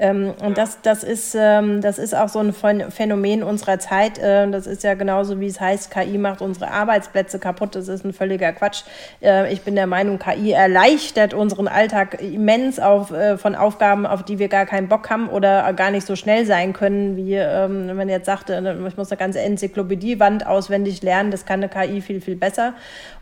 [0.00, 4.18] Ähm, und das, das, ist, ähm, das ist auch so ein Phänomen unserer Zeit.
[4.18, 7.74] Äh, das ist ja genauso, wie es heißt, KI macht unsere Arbeitsplätze kaputt.
[7.74, 8.84] Das ist ein völliger Quatsch.
[9.20, 14.22] Äh, ich bin der Meinung, KI erleichtert unseren Alltag immens auf, äh, von Aufgaben, auf
[14.22, 17.86] die wir gar keinen Bock haben oder gar nicht so schnell sein können, wie ähm,
[17.86, 18.54] wenn man jetzt sagte,
[18.88, 21.30] ich muss eine ganze Enzyklopädiewand auswendig lernen.
[21.30, 22.72] Das kann eine KI viel, viel besser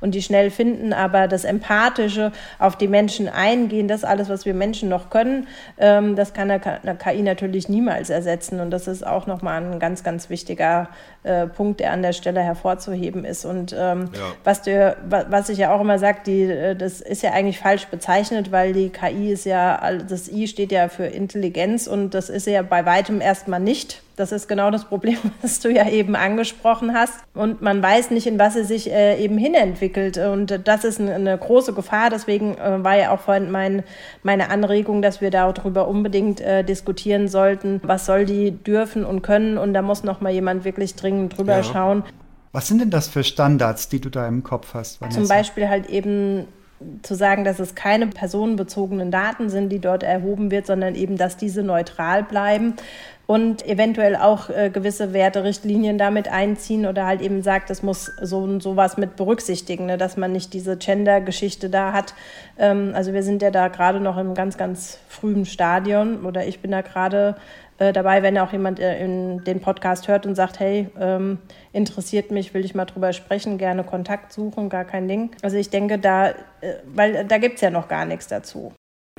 [0.00, 0.92] und die schnell finden.
[0.92, 6.32] Aber das Empathische, auf die Menschen eingehen, das alles, was wir Menschen noch können, das
[6.32, 8.60] kann eine eine KI natürlich niemals ersetzen.
[8.60, 10.88] Und das ist auch nochmal ein ganz, ganz wichtiger
[11.22, 13.44] äh, Punkt, der an der Stelle hervorzuheben ist.
[13.44, 14.20] Und ähm, ja.
[14.44, 17.86] was, du, was ich ja auch immer sage, die, äh, das ist ja eigentlich falsch
[17.86, 22.46] bezeichnet, weil die KI ist ja, das I steht ja für Intelligenz und das ist
[22.46, 24.02] ja bei weitem erstmal nicht.
[24.18, 27.14] Das ist genau das Problem, was du ja eben angesprochen hast.
[27.34, 30.18] Und man weiß nicht, in was sie sich äh, eben hinentwickelt.
[30.18, 32.10] Und das ist eine, eine große Gefahr.
[32.10, 33.84] Deswegen äh, war ja auch vorhin mein,
[34.22, 39.56] meine Anregung, dass wir darüber unbedingt äh, diskutieren sollten, was soll die dürfen und können.
[39.56, 41.62] Und da muss noch mal jemand wirklich dringend drüber ja.
[41.62, 42.02] schauen.
[42.50, 45.00] Was sind denn das für Standards, die du da im Kopf hast?
[45.00, 45.20] Vanessa?
[45.20, 46.46] Zum Beispiel halt eben
[47.02, 51.36] zu sagen, dass es keine personenbezogenen Daten sind, die dort erhoben wird, sondern eben, dass
[51.36, 52.74] diese neutral bleiben
[53.26, 58.38] und eventuell auch äh, gewisse Werterichtlinien damit einziehen oder halt eben sagt, es muss so
[58.38, 62.14] und sowas mit berücksichtigen, ne, dass man nicht diese Gender-Geschichte da hat.
[62.58, 66.60] Ähm, also wir sind ja da gerade noch im ganz, ganz frühen Stadion oder ich
[66.60, 67.36] bin da gerade
[67.78, 71.38] äh, dabei, wenn auch jemand äh, in den Podcast hört und sagt, hey, ähm,
[71.72, 75.30] interessiert mich, will ich mal drüber sprechen, gerne Kontakt suchen, gar kein Ding.
[75.42, 76.34] Also ich denke, da, äh,
[76.84, 78.72] weil da gibt es ja noch gar nichts dazu.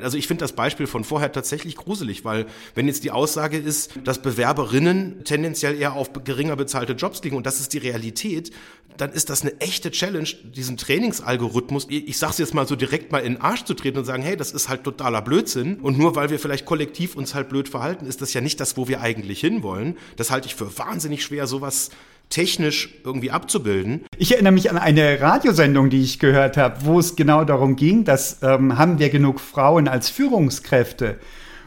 [0.04, 3.92] Also ich finde das Beispiel von vorher tatsächlich gruselig, weil wenn jetzt die Aussage ist,
[4.04, 8.52] dass Bewerberinnen tendenziell eher auf geringer bezahlte Jobs liegen und das ist die Realität,
[8.98, 13.20] dann ist das eine echte Challenge, diesen Trainingsalgorithmus, ich sag's jetzt mal so direkt mal
[13.20, 16.16] in den Arsch zu treten und sagen, hey, das ist halt totaler Blödsinn und nur
[16.16, 19.02] weil wir vielleicht kollektiv uns halt blöd verhalten, ist das ja nicht das, wo wir
[19.02, 19.98] eigentlich hinwollen.
[20.18, 21.92] Das halte ich für wahnsinnig schwer, sowas
[22.30, 24.06] technisch irgendwie abzubilden.
[24.18, 28.06] Ich erinnere mich an eine Radiosendung, die ich gehört habe, wo es genau darum ging,
[28.06, 31.18] dass ähm, haben wir genug Frauen als Führungskräfte?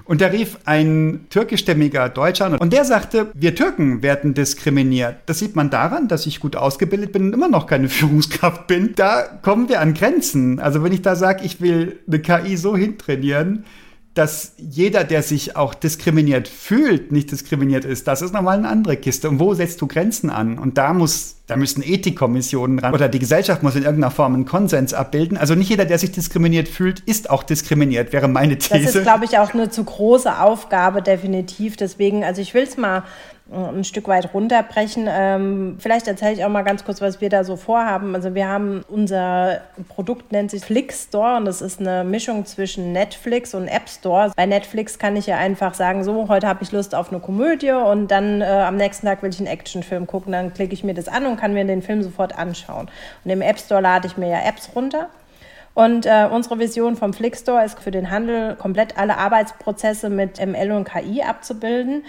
[0.05, 5.17] Und da rief ein türkischstämmiger Deutscher an und der sagte, wir Türken werden diskriminiert.
[5.27, 8.95] Das sieht man daran, dass ich gut ausgebildet bin und immer noch keine Führungskraft bin.
[8.97, 10.59] Da kommen wir an Grenzen.
[10.59, 13.65] Also wenn ich da sage, ich will eine KI so hintrainieren,
[14.15, 18.99] dass jeder, der sich auch diskriminiert fühlt, nicht diskriminiert ist, das ist nochmal eine andere
[18.99, 19.29] Kiste.
[19.31, 20.59] Und wo setzt du Grenzen an?
[20.59, 24.45] Und da muss, da müssen Ethikkommissionen ran oder die Gesellschaft muss in irgendeiner Form einen
[24.45, 25.39] Konsens abbilden.
[25.39, 28.85] Also nicht jeder, der sich diskriminiert fühlt, ist auch diskriminiert, wäre meine These.
[28.85, 31.77] Das ist, glaube ich, auch eine zu große Aufgabe, definitiv.
[31.77, 33.05] Deswegen, also ich will es mal
[33.53, 35.07] ein Stück weit runterbrechen.
[35.11, 38.15] Ähm, vielleicht erzähle ich auch mal ganz kurz, was wir da so vorhaben.
[38.15, 42.93] Also wir haben unser Produkt nennt sich Flix Store und das ist eine Mischung zwischen
[42.93, 44.33] Netflix und App Store.
[44.37, 47.73] Bei Netflix kann ich ja einfach sagen, so heute habe ich Lust auf eine Komödie
[47.73, 50.33] und dann äh, am nächsten Tag will ich einen Actionfilm gucken.
[50.33, 52.89] Dann klicke ich mir das an und kann mir den Film sofort anschauen.
[53.25, 55.09] Und im App Store lade ich mir ja Apps runter.
[55.75, 60.73] Und äh, unsere Vision vom Flickstore ist für den Handel komplett alle Arbeitsprozesse mit ML
[60.73, 62.05] und KI abzubilden.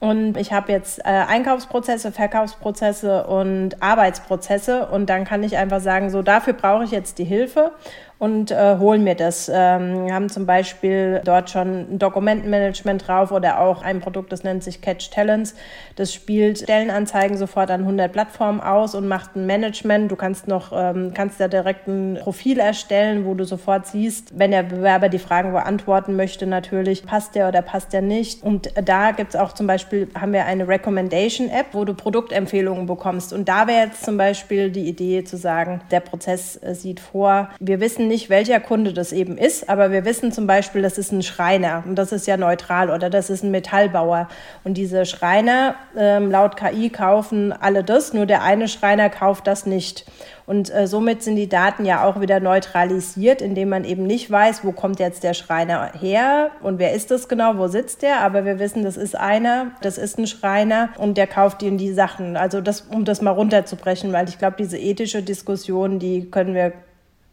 [0.00, 4.86] Und ich habe jetzt äh, Einkaufsprozesse, Verkaufsprozesse und Arbeitsprozesse.
[4.86, 7.72] Und dann kann ich einfach sagen, so dafür brauche ich jetzt die Hilfe.
[8.18, 9.48] Und äh, holen mir das.
[9.52, 14.42] Ähm, wir haben zum Beispiel dort schon ein Dokumentenmanagement drauf oder auch ein Produkt, das
[14.42, 15.54] nennt sich Catch Talents.
[15.94, 20.10] Das spielt Stellenanzeigen sofort an 100 Plattformen aus und macht ein Management.
[20.10, 24.50] Du kannst noch, ähm, kannst da direkt ein Profil erstellen, wo du sofort siehst, wenn
[24.50, 28.42] der Bewerber die Fragen beantworten möchte, natürlich, passt der oder passt der nicht.
[28.42, 33.32] Und da gibt es auch zum Beispiel, haben wir eine Recommendation-App, wo du Produktempfehlungen bekommst.
[33.32, 37.50] Und da wäre jetzt zum Beispiel die Idee zu sagen, der Prozess äh, sieht vor,
[37.60, 41.12] wir wissen nicht, welcher Kunde das eben ist, aber wir wissen zum Beispiel, das ist
[41.12, 44.28] ein Schreiner und das ist ja neutral oder das ist ein Metallbauer.
[44.64, 49.66] Und diese Schreiner, ähm, laut KI, kaufen alle das, nur der eine Schreiner kauft das
[49.66, 50.06] nicht.
[50.48, 54.64] Und äh, somit sind die Daten ja auch wieder neutralisiert, indem man eben nicht weiß,
[54.64, 58.22] wo kommt jetzt der Schreiner her und wer ist das genau, wo sitzt der.
[58.22, 61.92] Aber wir wissen, das ist einer, das ist ein Schreiner und der kauft ihnen die
[61.92, 62.38] Sachen.
[62.38, 66.72] Also das, um das mal runterzubrechen, weil ich glaube, diese ethische Diskussion, die können wir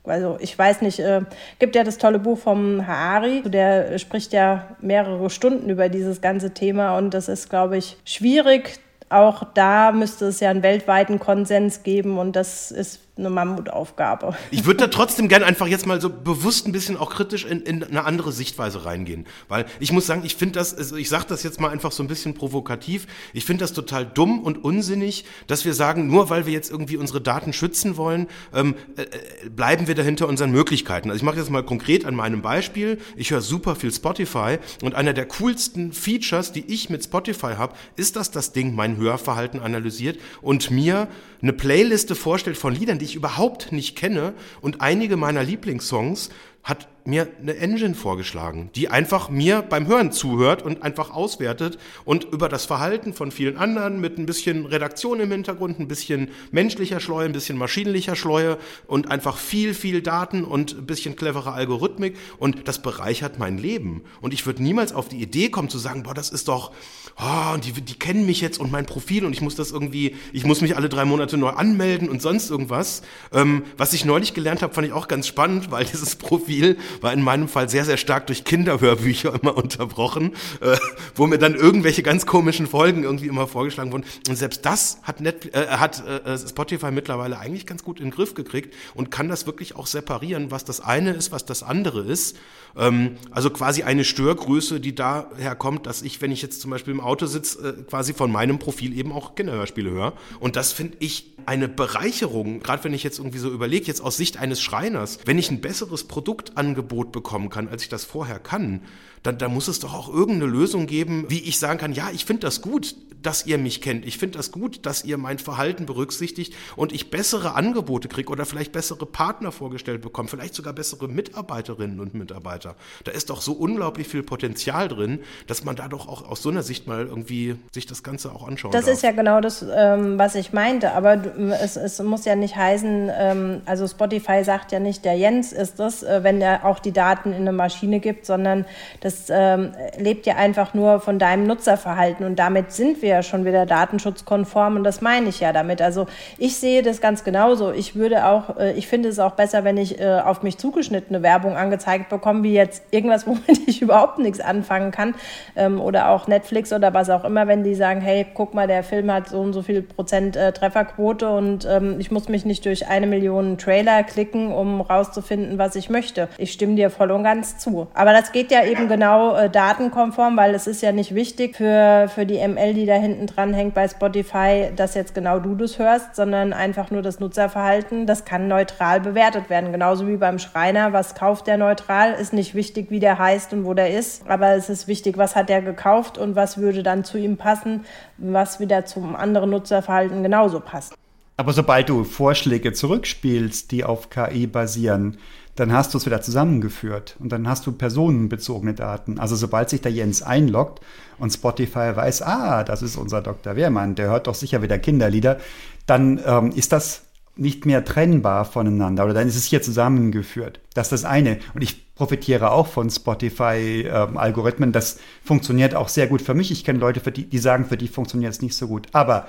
[0.06, 1.22] also ich weiß nicht, äh,
[1.60, 6.52] gibt ja das tolle Buch vom Haari, der spricht ja mehrere Stunden über dieses ganze
[6.52, 8.80] Thema und das ist, glaube ich, schwierig.
[9.10, 14.36] Auch da müsste es ja einen weltweiten Konsens geben und das ist eine Mammutaufgabe.
[14.52, 17.62] Ich würde da trotzdem gerne einfach jetzt mal so bewusst ein bisschen auch kritisch in,
[17.62, 19.26] in eine andere Sichtweise reingehen.
[19.48, 22.04] Weil ich muss sagen, ich finde das, also ich sage das jetzt mal einfach so
[22.04, 26.46] ein bisschen provokativ, ich finde das total dumm und unsinnig, dass wir sagen, nur weil
[26.46, 29.06] wir jetzt irgendwie unsere Daten schützen wollen, ähm, äh,
[29.50, 31.10] bleiben wir dahinter unseren Möglichkeiten.
[31.10, 33.00] Also ich mache jetzt mal konkret an meinem Beispiel.
[33.16, 37.76] Ich höre super viel Spotify und einer der coolsten Features, die ich mit Spotify habe,
[37.96, 41.08] ist, dass das Ding mein Hörverhalten analysiert und mir
[41.42, 46.30] eine Playliste vorstellt von Liedern, die ich überhaupt nicht kenne und einige meiner Lieblingssongs
[46.66, 52.24] hat mir eine Engine vorgeschlagen, die einfach mir beim Hören zuhört und einfach auswertet und
[52.24, 57.00] über das Verhalten von vielen anderen mit ein bisschen Redaktion im Hintergrund, ein bisschen menschlicher
[57.00, 62.18] Schleue, ein bisschen maschinenlicher Schleue und einfach viel, viel Daten und ein bisschen clevere Algorithmik
[62.40, 64.02] und das bereichert mein Leben.
[64.20, 66.72] Und ich würde niemals auf die Idee kommen zu sagen, boah, das ist doch,
[67.18, 70.46] oh, die, die kennen mich jetzt und mein Profil und ich muss das irgendwie, ich
[70.46, 73.04] muss mich alle drei Monate neu anmelden und sonst irgendwas.
[73.32, 77.14] Ähm, was ich neulich gelernt habe, fand ich auch ganz spannend, weil dieses Profil war
[77.14, 80.78] in meinem Fall sehr, sehr stark durch Kinderhörbücher immer unterbrochen, äh,
[81.16, 84.06] wo mir dann irgendwelche ganz komischen Folgen irgendwie immer vorgeschlagen wurden.
[84.28, 88.12] Und selbst das hat, Net äh, hat äh, Spotify mittlerweile eigentlich ganz gut in den
[88.12, 92.02] Griff gekriegt und kann das wirklich auch separieren, was das eine ist, was das andere
[92.02, 92.36] ist.
[92.78, 96.94] Ähm, also quasi eine Störgröße, die daher kommt, dass ich, wenn ich jetzt zum Beispiel
[96.94, 100.14] im Auto sitze, äh, quasi von meinem Profil eben auch Kinderhörspiele höre.
[100.40, 104.18] Und das finde ich eine Bereicherung, gerade wenn ich jetzt irgendwie so überlege, jetzt aus
[104.18, 108.82] Sicht eines Schreiners, wenn ich ein besseres Produktangebot bekommen kann, als ich das vorher kann,
[109.26, 112.26] dann, dann muss es doch auch irgendeine Lösung geben, wie ich sagen kann, ja, ich
[112.26, 114.06] finde das gut, dass ihr mich kennt.
[114.06, 118.46] Ich finde das gut, dass ihr mein Verhalten berücksichtigt und ich bessere Angebote kriege oder
[118.46, 122.76] vielleicht bessere Partner vorgestellt bekomme, vielleicht sogar bessere Mitarbeiterinnen und Mitarbeiter.
[123.04, 126.50] Da ist doch so unglaublich viel Potenzial drin, dass man da doch auch aus so
[126.50, 128.94] einer Sicht mal irgendwie sich das Ganze auch anschauen Das darf.
[128.94, 130.92] ist ja genau das, ähm, was ich meinte.
[130.92, 131.20] Aber
[131.62, 135.80] es, es muss ja nicht heißen, ähm, also Spotify sagt ja nicht, der Jens ist
[135.80, 138.66] es, äh, wenn er auch die Daten in eine Maschine gibt, sondern
[139.00, 143.24] das das ähm, lebt ja einfach nur von deinem Nutzerverhalten und damit sind wir ja
[143.24, 145.82] schon wieder datenschutzkonform und das meine ich ja damit.
[145.82, 147.72] Also ich sehe das ganz genauso.
[147.72, 151.24] Ich würde auch, äh, ich finde es auch besser, wenn ich äh, auf mich zugeschnittene
[151.24, 155.16] Werbung angezeigt bekomme, wie jetzt irgendwas, womit ich überhaupt nichts anfangen kann
[155.56, 158.84] ähm, oder auch Netflix oder was auch immer, wenn die sagen, hey, guck mal, der
[158.84, 162.66] Film hat so und so viel Prozent äh, Trefferquote und ähm, ich muss mich nicht
[162.66, 166.28] durch eine Million Trailer klicken, um rauszufinden, was ich möchte.
[166.38, 167.88] Ich stimme dir voll und ganz zu.
[167.94, 171.58] Aber das geht ja eben genau genau äh, datenkonform, weil es ist ja nicht wichtig
[171.58, 175.54] für, für die ML, die da hinten dran hängt bei Spotify, dass jetzt genau du
[175.54, 178.08] das hörst, sondern einfach nur das Nutzerverhalten.
[178.08, 179.72] Das kann neutral bewertet werden.
[179.72, 180.92] Genauso wie beim Schreiner.
[180.92, 182.14] Was kauft der neutral?
[182.14, 184.28] Ist nicht wichtig, wie der heißt und wo der ist.
[184.28, 187.86] Aber es ist wichtig, was hat der gekauft und was würde dann zu ihm passen,
[188.18, 190.96] was wieder zum anderen Nutzerverhalten genauso passt.
[191.38, 195.18] Aber sobald du Vorschläge zurückspielst, die auf KI basieren,
[195.56, 199.20] dann hast du es wieder zusammengeführt und dann hast du personenbezogene Daten.
[199.20, 200.82] Also sobald sich der Jens einloggt
[201.18, 203.56] und Spotify weiß, ah, das ist unser Dr.
[203.56, 205.38] Wehrmann, der hört doch sicher wieder Kinderlieder,
[205.86, 207.04] dann ähm, ist das
[207.38, 210.60] nicht mehr trennbar voneinander oder dann ist es hier zusammengeführt.
[210.74, 211.40] Das ist das eine.
[211.54, 214.70] Und ich profitiere auch von Spotify-Algorithmen.
[214.70, 216.52] Ähm, das funktioniert auch sehr gut für mich.
[216.52, 218.88] Ich kenne Leute, für die, die sagen, für die funktioniert es nicht so gut.
[218.94, 219.28] Aber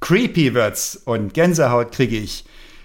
[0.00, 2.44] creepy wird's und Gänsehaut kriege ich,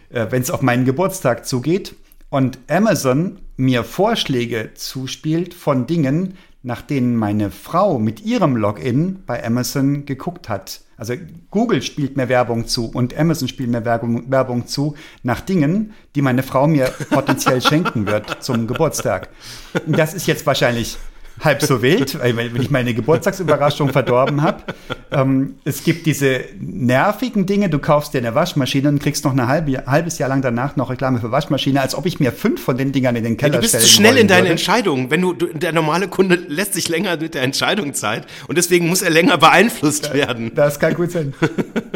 [0.09, 1.95] äh, wenn es auf meinen Geburtstag zugeht
[2.29, 9.43] und Amazon mir Vorschläge zuspielt von Dingen, nach denen meine Frau mit ihrem Login bei
[9.45, 10.81] Amazon geguckt hat.
[10.97, 11.13] Also
[11.51, 16.21] Google spielt mir Werbung zu und Amazon spielt mir Werbung, Werbung zu nach Dingen, die
[16.21, 19.29] meine Frau mir potenziell schenken wird zum Geburtstag.
[19.87, 20.97] Das ist jetzt wahrscheinlich
[21.39, 24.63] halb so wild, weil wenn ich meine Geburtstagsüberraschung verdorben habe.
[25.11, 29.47] Ähm, es gibt diese nervigen Dinge, du kaufst dir eine Waschmaschine und kriegst noch ein
[29.47, 32.77] halbe, halbes Jahr lang danach noch Reklame für Waschmaschine, als ob ich mir fünf von
[32.77, 34.49] den Dingern in den Keller ja, du bist zu schnell in deinen.
[34.49, 35.09] Entscheidungen.
[35.09, 38.87] Wenn du, du, der normale Kunde lässt sich länger mit der Entscheidung Zeit und deswegen
[38.87, 40.51] muss er länger beeinflusst werden.
[40.55, 41.33] Das kann gut sein.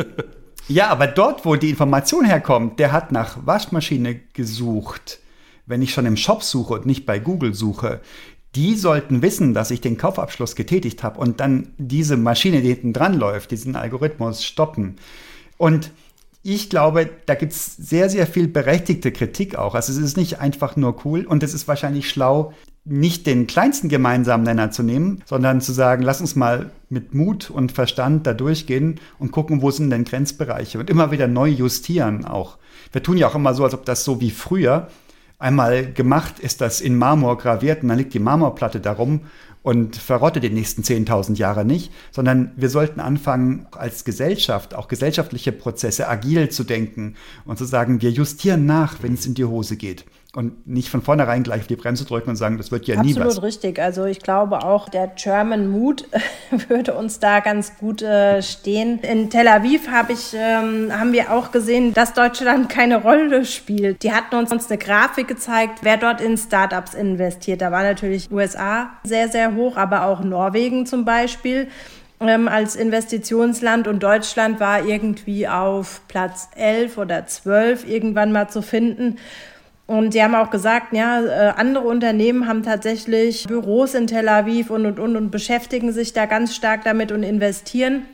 [0.68, 5.20] ja, aber dort, wo die Information herkommt, der hat nach Waschmaschine gesucht.
[5.66, 8.02] Wenn ich schon im Shop suche und nicht bei Google suche,
[8.56, 12.94] die sollten wissen, dass ich den Kaufabschluss getätigt habe und dann diese Maschine, die hinten
[12.94, 14.98] dran läuft, diesen Algorithmus stoppen.
[15.58, 15.92] Und
[16.44, 19.76] ich glaube, da gibt es sehr, sehr viel berechtigte Kritik auch.
[19.76, 22.54] Also es ist nicht einfach nur cool und es ist wahrscheinlich schlau,
[22.86, 27.50] nicht den kleinsten gemeinsamen Nenner zu nehmen, sondern zu sagen, lass uns mal mit Mut
[27.50, 32.26] und Verstand da durchgehen und gucken, wo sind denn Grenzbereiche und immer wieder neu justieren
[32.26, 32.58] auch.
[32.92, 34.90] Wir tun ja auch immer so, als ob das so wie früher
[35.44, 39.22] einmal gemacht ist, das in Marmor graviert und dann liegt die Marmorplatte darum
[39.62, 45.52] und verrottet die nächsten 10.000 Jahre nicht, sondern wir sollten anfangen, als Gesellschaft, auch gesellschaftliche
[45.52, 49.76] Prozesse agil zu denken und zu sagen, wir justieren nach, wenn es in die Hose
[49.78, 52.96] geht und nicht von vornherein gleich auf die Bremse drücken und sagen, das wird ja
[52.96, 53.44] Absolut nie was.
[53.44, 53.80] richtig.
[53.80, 56.06] Also ich glaube auch, der German Mood
[56.70, 59.00] würde uns da ganz gut äh, stehen.
[59.02, 64.02] In Tel Aviv hab ich, ähm, haben wir auch gesehen, dass Deutschland keine Rolle spielt.
[64.02, 67.62] Die hatten uns, uns eine Grafik gezeigt, wer dort in Startups investiert.
[67.62, 71.68] Da war natürlich USA sehr, sehr hoch, aber auch Norwegen zum Beispiel
[72.20, 78.64] ähm, als Investitionsland und Deutschland war irgendwie auf Platz 11 oder 12 irgendwann mal zu
[78.64, 79.18] finden.
[79.86, 84.70] Und die haben auch gesagt, ja, äh, andere Unternehmen haben tatsächlich Büros in Tel Aviv
[84.70, 88.06] und, und, und, und beschäftigen sich da ganz stark damit und investieren.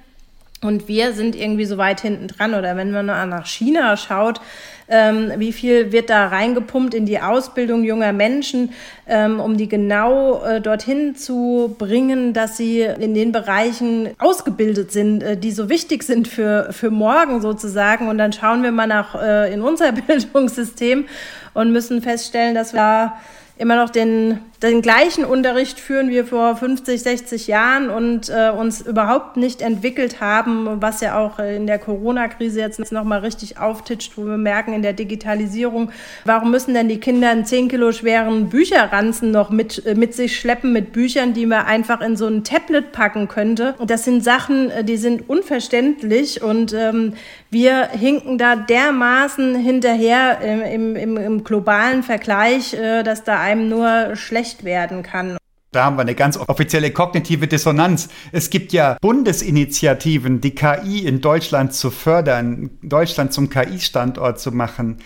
[0.62, 2.54] Und wir sind irgendwie so weit hinten dran.
[2.54, 4.42] Oder wenn man nach China schaut,
[4.90, 8.74] ähm, wie viel wird da reingepumpt in die Ausbildung junger Menschen,
[9.08, 15.24] ähm, um die genau äh, dorthin zu bringen, dass sie in den Bereichen ausgebildet sind,
[15.24, 18.10] äh, die so wichtig sind für, für morgen sozusagen.
[18.10, 21.06] Und dann schauen wir mal nach äh, in unser Bildungssystem
[21.54, 23.18] und müssen feststellen, dass wir da
[23.58, 28.82] immer noch den, den gleichen Unterricht führen wie vor 50, 60 Jahren und äh, uns
[28.82, 34.26] überhaupt nicht entwickelt haben, was ja auch in der Corona-Krise jetzt nochmal richtig auftitscht, wo
[34.26, 35.92] wir merken in der Digitalisierung,
[36.26, 40.38] warum müssen denn die Kinder einen 10 Kilo schweren Bücherranzen noch mit, äh, mit sich
[40.38, 43.76] schleppen mit Büchern, die man einfach in so ein Tablet packen könnte.
[43.78, 47.14] Und das sind Sachen, äh, die sind unverständlich und ähm,
[47.50, 54.18] wir hinken da dermaßen hinterher im, im, im globalen Vergleich, äh, dass da einem nur
[54.18, 55.38] schlecht werden kann.
[55.72, 58.10] Da haben wir eine ganz offizielle kognitive Dissonanz.
[58.32, 64.98] Es gibt ja Bundesinitiativen, die KI in Deutschland zu fördern, Deutschland zum KI-Standort zu machen.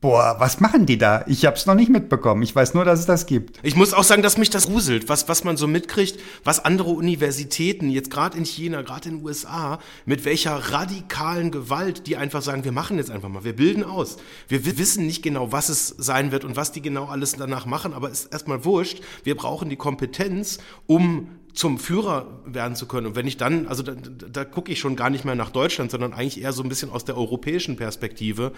[0.00, 1.24] Boah, was machen die da?
[1.26, 2.42] Ich habe es noch nicht mitbekommen.
[2.42, 3.58] Ich weiß nur, dass es das gibt.
[3.62, 6.90] Ich muss auch sagen, dass mich das gruselt, was, was man so mitkriegt, was andere
[6.90, 12.42] Universitäten, jetzt gerade in China, gerade in den USA, mit welcher radikalen Gewalt die einfach
[12.42, 14.18] sagen, wir machen jetzt einfach mal, wir bilden aus.
[14.48, 17.94] Wir wissen nicht genau, was es sein wird und was die genau alles danach machen,
[17.94, 19.02] aber ist erstmal wurscht.
[19.22, 23.06] Wir brauchen die Kompetenz, um zum Führer werden zu können.
[23.06, 25.90] Und wenn ich dann, also da, da gucke ich schon gar nicht mehr nach Deutschland,
[25.90, 28.52] sondern eigentlich eher so ein bisschen aus der europäischen Perspektive,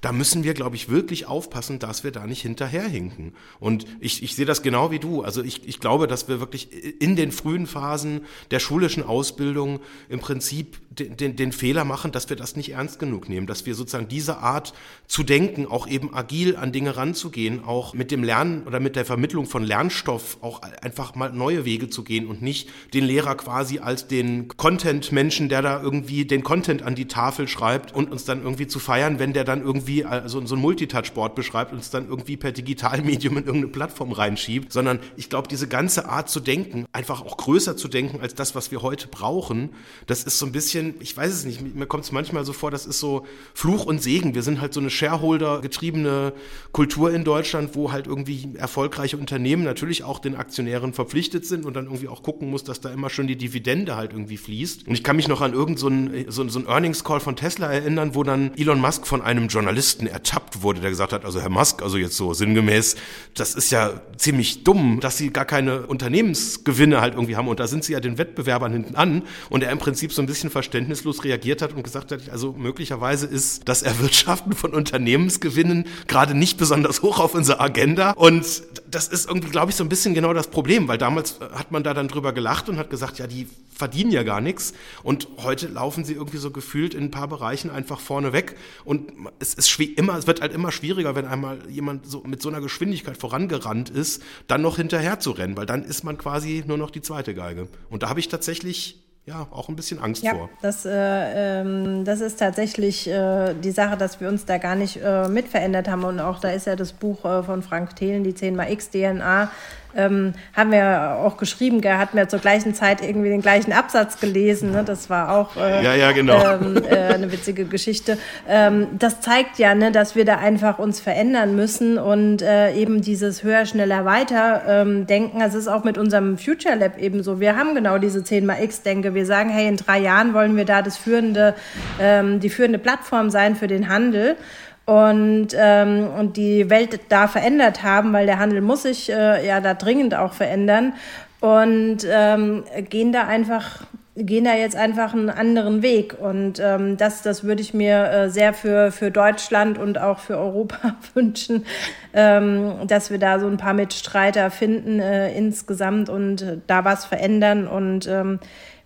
[0.00, 3.34] da müssen wir, glaube ich, wirklich aufpassen, dass wir da nicht hinterherhinken.
[3.60, 5.22] Und ich, ich sehe das genau wie du.
[5.22, 6.68] Also ich, ich glaube, dass wir wirklich
[7.00, 9.78] in den frühen Phasen der schulischen Ausbildung
[10.08, 13.66] im Prinzip den, den, den Fehler machen, dass wir das nicht ernst genug nehmen, dass
[13.66, 14.74] wir sozusagen diese Art
[15.06, 19.04] zu denken, auch eben agil an Dinge ranzugehen, auch mit dem Lernen oder mit der
[19.04, 23.78] Vermittlung von Lernstoff auch einfach mal neue Wege zu gehen und nicht den Lehrer quasi
[23.78, 28.42] als den Content-Menschen, der da irgendwie den Content an die Tafel schreibt und uns dann
[28.42, 32.08] irgendwie zu feiern, wenn der dann irgendwie also so ein Multitouch-Board beschreibt und uns dann
[32.08, 36.86] irgendwie per Digitalmedium in irgendeine Plattform reinschiebt, sondern ich glaube, diese ganze Art zu denken,
[36.92, 39.70] einfach auch größer zu denken als das, was wir heute brauchen,
[40.06, 42.70] das ist so ein bisschen, ich weiß es nicht, mir kommt es manchmal so vor,
[42.70, 44.34] das ist so Fluch und Segen.
[44.34, 46.32] Wir sind halt so eine Shareholder-getriebene
[46.72, 51.74] Kultur in Deutschland, wo halt irgendwie erfolgreiche Unternehmen natürlich auch den Aktionären verpflichtet sind und
[51.74, 54.86] dann irgendwie auch gucken muss, dass da immer schon die Dividende halt irgendwie fließt.
[54.88, 58.22] Und ich kann mich noch an irgendeinen so, so, ein Earnings-Call von Tesla erinnern, wo
[58.22, 61.96] dann Elon Musk von einem Journalisten ertappt wurde, der gesagt hat, also Herr Musk, also
[61.96, 62.96] jetzt so sinngemäß,
[63.34, 67.66] das ist ja ziemlich dumm, dass Sie gar keine Unternehmensgewinne halt irgendwie haben und da
[67.66, 71.22] sind Sie ja den Wettbewerbern hinten an und er im Prinzip so ein bisschen verständnislos
[71.22, 77.02] reagiert hat und gesagt hat, also möglicherweise ist das Erwirtschaften von Unternehmensgewinnen gerade nicht besonders
[77.02, 80.48] hoch auf unserer Agenda und das ist irgendwie, glaube ich, so ein bisschen genau das
[80.48, 83.48] Problem, weil damals äh, hat man da dann drüber gelacht und hat gesagt, ja, die
[83.74, 84.74] verdienen ja gar nichts.
[85.02, 88.56] Und heute laufen sie irgendwie so gefühlt in ein paar Bereichen einfach vorne weg.
[88.84, 92.48] Und es ist immer, es wird halt immer schwieriger, wenn einmal jemand so mit so
[92.48, 96.76] einer Geschwindigkeit vorangerannt ist, dann noch hinterher zu rennen, weil dann ist man quasi nur
[96.76, 97.68] noch die zweite Geige.
[97.88, 100.50] Und da habe ich tatsächlich ja, auch ein bisschen Angst ja, vor.
[100.62, 104.98] Das, äh, ähm, das ist tatsächlich äh, die Sache, dass wir uns da gar nicht
[105.02, 106.02] äh, mit verändert haben.
[106.02, 109.48] Und auch da ist ja das Buch äh, von Frank Thelen, die 10x-DNA,
[109.96, 114.20] ähm, haben wir auch geschrieben, er hat mir zur gleichen Zeit irgendwie den gleichen Absatz
[114.20, 114.72] gelesen.
[114.72, 114.84] Ne?
[114.84, 116.40] Das war auch äh, ja, ja, genau.
[116.54, 118.18] ähm, äh, eine witzige Geschichte.
[118.48, 123.02] Ähm, das zeigt ja, ne, dass wir da einfach uns verändern müssen und äh, eben
[123.02, 125.40] dieses höher, schneller, weiter ähm, denken.
[125.40, 127.40] Das ist auch mit unserem Future Lab eben so.
[127.40, 129.14] Wir haben genau diese 10 x X-Denke.
[129.14, 131.54] Wir sagen, hey, in drei Jahren wollen wir da das führende,
[132.00, 134.36] ähm, die führende Plattform sein für den Handel
[134.84, 139.60] und, ähm, und die Welt da verändert haben, weil der Handel muss sich äh, ja
[139.60, 140.94] da dringend auch verändern.
[141.40, 146.16] Und ähm, gehen da einfach gehen da jetzt einfach einen anderen Weg.
[146.20, 150.36] Und ähm, das das würde ich mir äh, sehr für für Deutschland und auch für
[150.38, 151.64] Europa wünschen,
[152.12, 157.06] ähm, dass wir da so ein paar Mitstreiter finden äh, insgesamt und äh, da was
[157.06, 157.66] verändern.
[157.66, 158.38] Und ähm,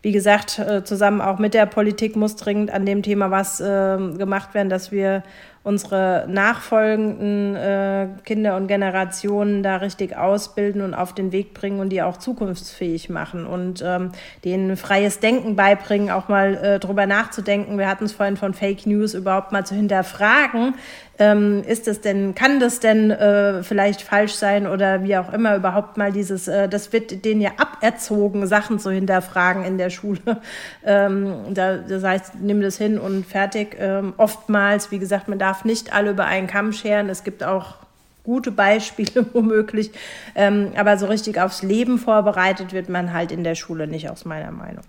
[0.03, 3.99] wie gesagt, äh, zusammen auch mit der Politik muss dringend an dem Thema was äh,
[4.17, 5.25] gemacht werden, dass wir
[5.67, 11.89] unsere nachfolgenden äh, Kinder und Generationen da richtig ausbilden und auf den Weg bringen und
[11.89, 14.13] die auch zukunftsfähig machen und ähm,
[14.45, 17.79] denen freies Denken beibringen, auch mal äh, drüber nachzudenken.
[17.79, 20.77] Wir hatten es vorhin von Fake News überhaupt mal zu hinterfragen.
[21.19, 25.57] Ähm, ist es denn, kann das denn äh, vielleicht falsch sein oder wie auch immer
[25.57, 30.21] überhaupt mal dieses, äh, das wird denen ja aberzogen, Sachen zu hinterfragen in der Schule.
[30.89, 33.77] Ähm, da, das heißt, nimm das hin und fertig.
[33.79, 37.09] Ähm, oftmals, wie gesagt, man darf nicht alle über einen Kamm scheren.
[37.09, 37.75] Es gibt auch
[38.23, 39.91] gute Beispiele womöglich.
[40.35, 44.25] Ähm, aber so richtig aufs Leben vorbereitet wird man halt in der Schule nicht, aus
[44.25, 44.85] meiner Meinung.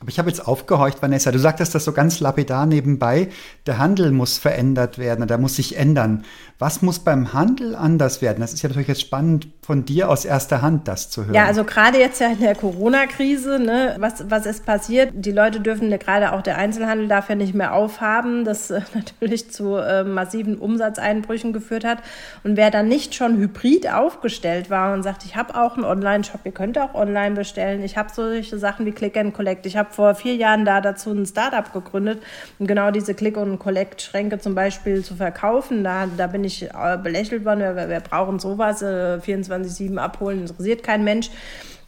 [0.00, 1.32] Aber ich habe jetzt aufgehorcht, Vanessa.
[1.32, 3.30] Du sagtest das so ganz lapidar nebenbei.
[3.66, 6.24] Der Handel muss verändert werden, der muss sich ändern.
[6.60, 8.40] Was muss beim Handel anders werden?
[8.40, 11.34] Das ist ja natürlich jetzt spannend, von dir aus erster Hand das zu hören.
[11.34, 15.12] Ja, also gerade jetzt ja in der Corona-Krise, ne, was, was ist passiert?
[15.14, 19.50] Die Leute dürfen, gerade auch der Einzelhandel darf ja nicht mehr aufhaben, das äh, natürlich
[19.50, 21.98] zu äh, massiven Umsatzeinbrüchen geführt hat.
[22.44, 26.40] Und wer dann nicht schon hybrid aufgestellt war und sagt, ich habe auch einen Online-Shop,
[26.44, 29.87] ihr könnt auch online bestellen, ich habe solche Sachen wie Click and Collect, ich habe
[29.94, 32.22] vor vier Jahren da dazu ein Startup gegründet,
[32.58, 35.84] um genau diese Click and Collect-Schränke zum Beispiel zu verkaufen.
[35.84, 40.40] Da, da bin ich ich äh, belächelt worden, wir, wir brauchen sowas, äh, 24-7 abholen,
[40.40, 41.30] interessiert kein Mensch.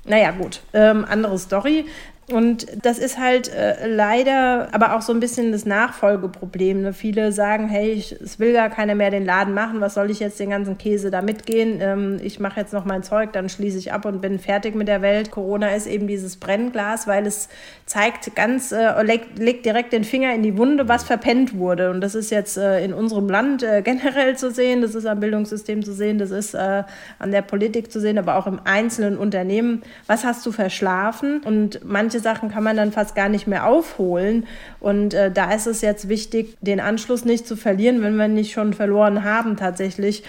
[0.05, 1.84] Naja, gut, ähm, andere Story.
[2.33, 6.83] Und das ist halt äh, leider aber auch so ein bisschen das Nachfolgeproblem.
[6.83, 6.93] Ne?
[6.93, 10.20] Viele sagen, hey, ich, es will gar keiner mehr den Laden machen, was soll ich
[10.20, 11.78] jetzt den ganzen Käse da mitgehen?
[11.81, 14.89] Ähm, ich mache jetzt noch mein Zeug, dann schließe ich ab und bin fertig mit
[14.89, 15.31] der Welt.
[15.31, 17.49] Corona ist eben dieses Brennglas, weil es
[17.87, 21.91] zeigt ganz, äh, legt, legt, direkt den Finger in die Wunde, was verpennt wurde.
[21.91, 25.20] Und das ist jetzt äh, in unserem Land äh, generell zu sehen, das ist am
[25.20, 26.85] Bildungssystem zu sehen, das ist äh,
[27.18, 29.83] an der Politik zu sehen, aber auch im einzelnen Unternehmen.
[30.07, 31.41] Was hast du verschlafen?
[31.45, 31.85] Und
[32.20, 34.46] Sachen kann man dann fast gar nicht mehr aufholen.
[34.78, 38.52] Und äh, da ist es jetzt wichtig, den Anschluss nicht zu verlieren, wenn wir nicht
[38.52, 40.22] schon verloren haben, tatsächlich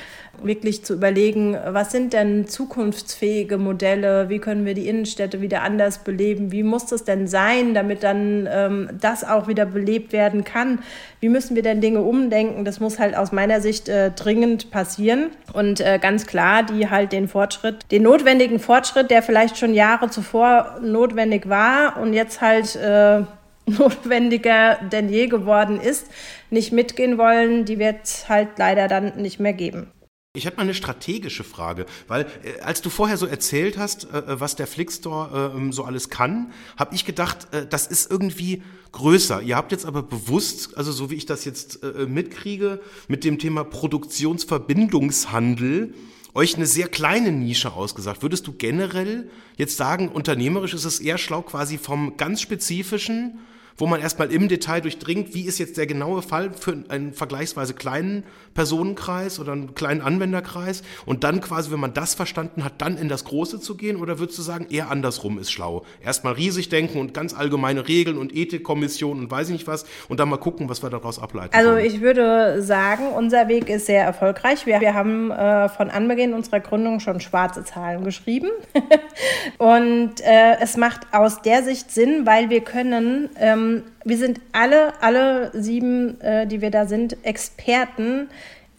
[0.44, 6.00] wirklich zu überlegen, was sind denn zukunftsfähige Modelle, wie können wir die Innenstädte wieder anders
[6.00, 10.80] beleben, wie muss das denn sein, damit dann ähm, das auch wieder belebt werden kann,
[11.20, 15.30] wie müssen wir denn Dinge umdenken, das muss halt aus meiner Sicht äh, dringend passieren.
[15.54, 20.10] Und äh, ganz klar, die halt den Fortschritt, den notwendigen Fortschritt, der vielleicht schon Jahre
[20.10, 23.24] zuvor notwendig war und jetzt halt äh,
[23.66, 26.08] notwendiger denn je geworden ist,
[26.50, 29.92] nicht mitgehen wollen, die wird es halt leider dann nicht mehr geben.
[30.34, 34.20] Ich habe mal eine strategische Frage, weil äh, als du vorher so erzählt hast, äh,
[34.20, 38.64] äh was der Flickstore äh, so alles kann, habe ich gedacht, äh, das ist irgendwie
[38.94, 39.42] größer.
[39.42, 42.80] Ihr habt jetzt aber bewusst, also so wie ich das jetzt äh, mitkriege,
[43.10, 45.96] mit dem Thema Produktionsverbindungshandel
[46.34, 48.22] euch eine sehr kleine Nische ausgesagt.
[48.22, 53.40] Würdest du generell jetzt sagen, unternehmerisch ist es eher schlau, quasi vom ganz spezifischen
[53.78, 57.74] wo man erstmal im Detail durchdringt, wie ist jetzt der genaue Fall für einen vergleichsweise
[57.74, 62.98] kleinen Personenkreis oder einen kleinen Anwenderkreis und dann quasi, wenn man das verstanden hat, dann
[62.98, 65.84] in das Große zu gehen oder würdest du sagen, eher andersrum ist schlau?
[66.04, 70.20] Erstmal riesig denken und ganz allgemeine Regeln und Ethikkommissionen und weiß ich nicht was und
[70.20, 71.56] dann mal gucken, was wir daraus ableiten.
[71.56, 71.86] Also können.
[71.86, 74.66] ich würde sagen, unser Weg ist sehr erfolgreich.
[74.66, 78.50] Wir, wir haben äh, von Anbeginn unserer Gründung schon schwarze Zahlen geschrieben
[79.58, 83.61] und äh, es macht aus der Sicht Sinn, weil wir können ähm,
[84.04, 88.30] wir sind alle, alle sieben, äh, die wir da sind, Experten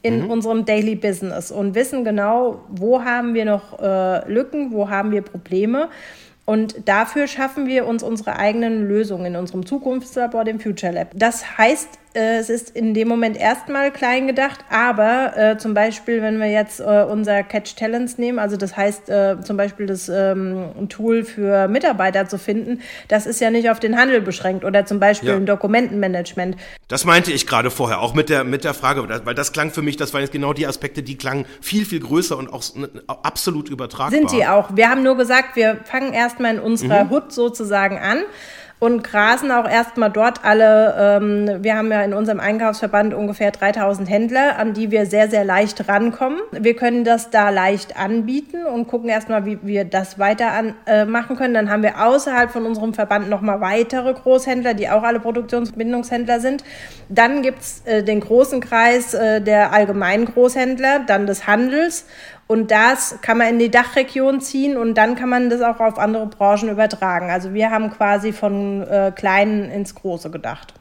[0.02, 0.30] in mhm.
[0.30, 5.22] unserem Daily Business und wissen genau, wo haben wir noch äh, Lücken, wo haben wir
[5.22, 5.88] Probleme.
[6.44, 11.12] Und dafür schaffen wir uns unsere eigenen Lösungen in unserem Zukunftslabor, dem Future Lab.
[11.14, 16.38] Das heißt, es ist in dem Moment erstmal klein gedacht, aber äh, zum Beispiel, wenn
[16.38, 20.88] wir jetzt äh, unser Catch Talents nehmen, also das heißt äh, zum Beispiel das ähm,
[20.88, 25.00] Tool für Mitarbeiter zu finden, das ist ja nicht auf den Handel beschränkt oder zum
[25.00, 25.36] Beispiel ja.
[25.36, 26.56] ein Dokumentenmanagement.
[26.88, 29.82] Das meinte ich gerade vorher, auch mit der, mit der Frage, weil das klang für
[29.82, 32.62] mich, das waren jetzt genau die Aspekte, die klangen viel, viel größer und auch
[33.22, 34.10] absolut übertragbar.
[34.10, 34.76] Sind die auch.
[34.76, 37.10] Wir haben nur gesagt, wir fangen erstmal in unserer mhm.
[37.10, 38.22] Hut sozusagen an
[38.82, 40.96] und grasen auch erstmal dort alle.
[40.98, 45.44] Ähm, wir haben ja in unserem Einkaufsverband ungefähr 3000 Händler, an die wir sehr, sehr
[45.44, 46.40] leicht rankommen.
[46.50, 51.04] Wir können das da leicht anbieten und gucken erstmal, wie wir das weiter an, äh,
[51.04, 51.54] machen können.
[51.54, 56.64] Dann haben wir außerhalb von unserem Verband nochmal weitere Großhändler, die auch alle Produktionsbindungshändler sind.
[57.08, 62.06] Dann gibt's äh, den großen Kreis äh, der allgemeinen Großhändler, dann des Handels
[62.52, 65.98] und das kann man in die Dachregion ziehen und dann kann man das auch auf
[65.98, 67.30] andere Branchen übertragen.
[67.30, 70.74] Also wir haben quasi von äh, Kleinen ins Große gedacht.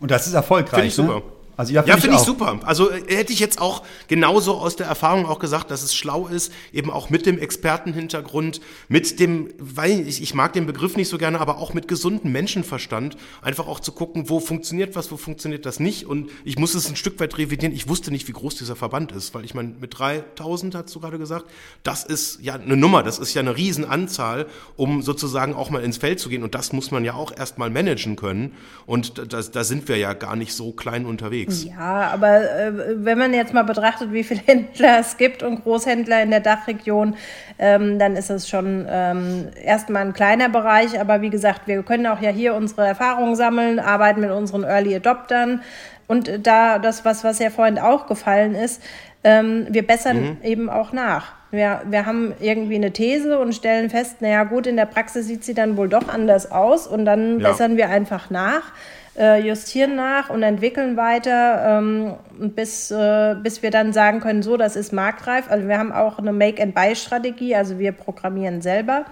[0.00, 0.70] Und das ist erfolgreich.
[0.70, 1.14] Finde ich super.
[1.14, 1.22] Ne?
[1.56, 2.60] Also ja, finde ja, find ich, ich super.
[2.64, 6.26] Also äh, hätte ich jetzt auch genauso aus der Erfahrung auch gesagt, dass es schlau
[6.26, 11.08] ist, eben auch mit dem Expertenhintergrund, mit dem, weil ich, ich mag den Begriff nicht
[11.08, 15.18] so gerne, aber auch mit gesundem Menschenverstand, einfach auch zu gucken, wo funktioniert was, wo
[15.18, 16.06] funktioniert das nicht.
[16.06, 17.74] Und ich muss es ein Stück weit revidieren.
[17.74, 21.00] Ich wusste nicht, wie groß dieser Verband ist, weil ich meine, mit 3000 hast du
[21.00, 21.46] gerade gesagt,
[21.82, 24.46] das ist ja eine Nummer, das ist ja eine Riesenanzahl,
[24.76, 26.44] um sozusagen auch mal ins Feld zu gehen.
[26.44, 28.54] Und das muss man ja auch erstmal managen können.
[28.86, 31.64] Und da, da sind wir ja gar nicht so klein unterwegs unterwegs.
[31.64, 32.72] Ja, aber äh,
[33.04, 37.16] wenn man jetzt mal betrachtet, wie viele Händler es gibt und Großhändler in der Dachregion,
[37.58, 41.00] ähm, dann ist es schon ähm, erstmal ein kleiner Bereich.
[41.00, 44.94] Aber wie gesagt, wir können auch ja hier unsere Erfahrungen sammeln, arbeiten mit unseren Early
[44.96, 45.62] Adoptern.
[46.08, 48.82] Und da das, was, was ja vorhin auch gefallen ist,
[49.24, 50.36] ähm, wir bessern mhm.
[50.42, 51.32] eben auch nach.
[51.52, 55.44] Wir, wir haben irgendwie eine These und stellen fest, naja gut, in der Praxis sieht
[55.44, 57.50] sie dann wohl doch anders aus und dann ja.
[57.50, 58.72] bessern wir einfach nach
[59.18, 64.56] äh, justieren nach und entwickeln weiter, ähm, bis, äh, bis wir dann sagen können, so,
[64.56, 65.50] das ist marktreif.
[65.50, 69.04] Also wir haben auch eine Make-and-Buy-Strategie, also wir programmieren selber.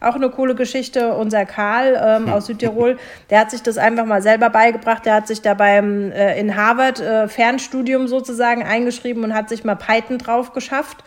[0.00, 2.98] Auch eine coole Geschichte, unser Karl ähm, aus Südtirol,
[3.30, 5.04] der hat sich das einfach mal selber beigebracht.
[5.04, 9.64] Der hat sich da beim, äh, in Harvard äh, Fernstudium sozusagen eingeschrieben und hat sich
[9.64, 10.98] mal Python drauf geschafft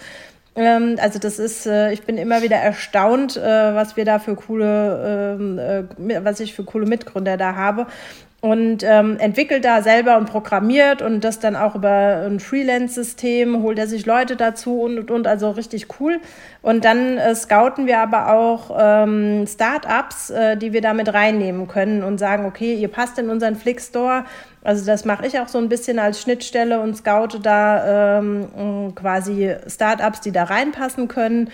[0.54, 3.42] ähm, also das ist, äh, ich bin immer wieder erstaunt, äh,
[3.74, 7.88] was wir da für coole, ähm, äh, was ich für coole Mitgründer da habe
[8.42, 13.78] und ähm, entwickelt da selber und programmiert und das dann auch über ein Freelance-System, holt
[13.78, 16.20] er sich Leute dazu und, und, und, also richtig cool.
[16.64, 22.04] Und dann äh, scouten wir aber auch ähm, Startups, äh, die wir damit reinnehmen können
[22.04, 24.26] und sagen, okay, ihr passt in unseren Flick-Store.
[24.64, 29.56] Also das mache ich auch so ein bisschen als Schnittstelle und scoute da ähm, quasi
[29.68, 31.52] Startups, die da reinpassen können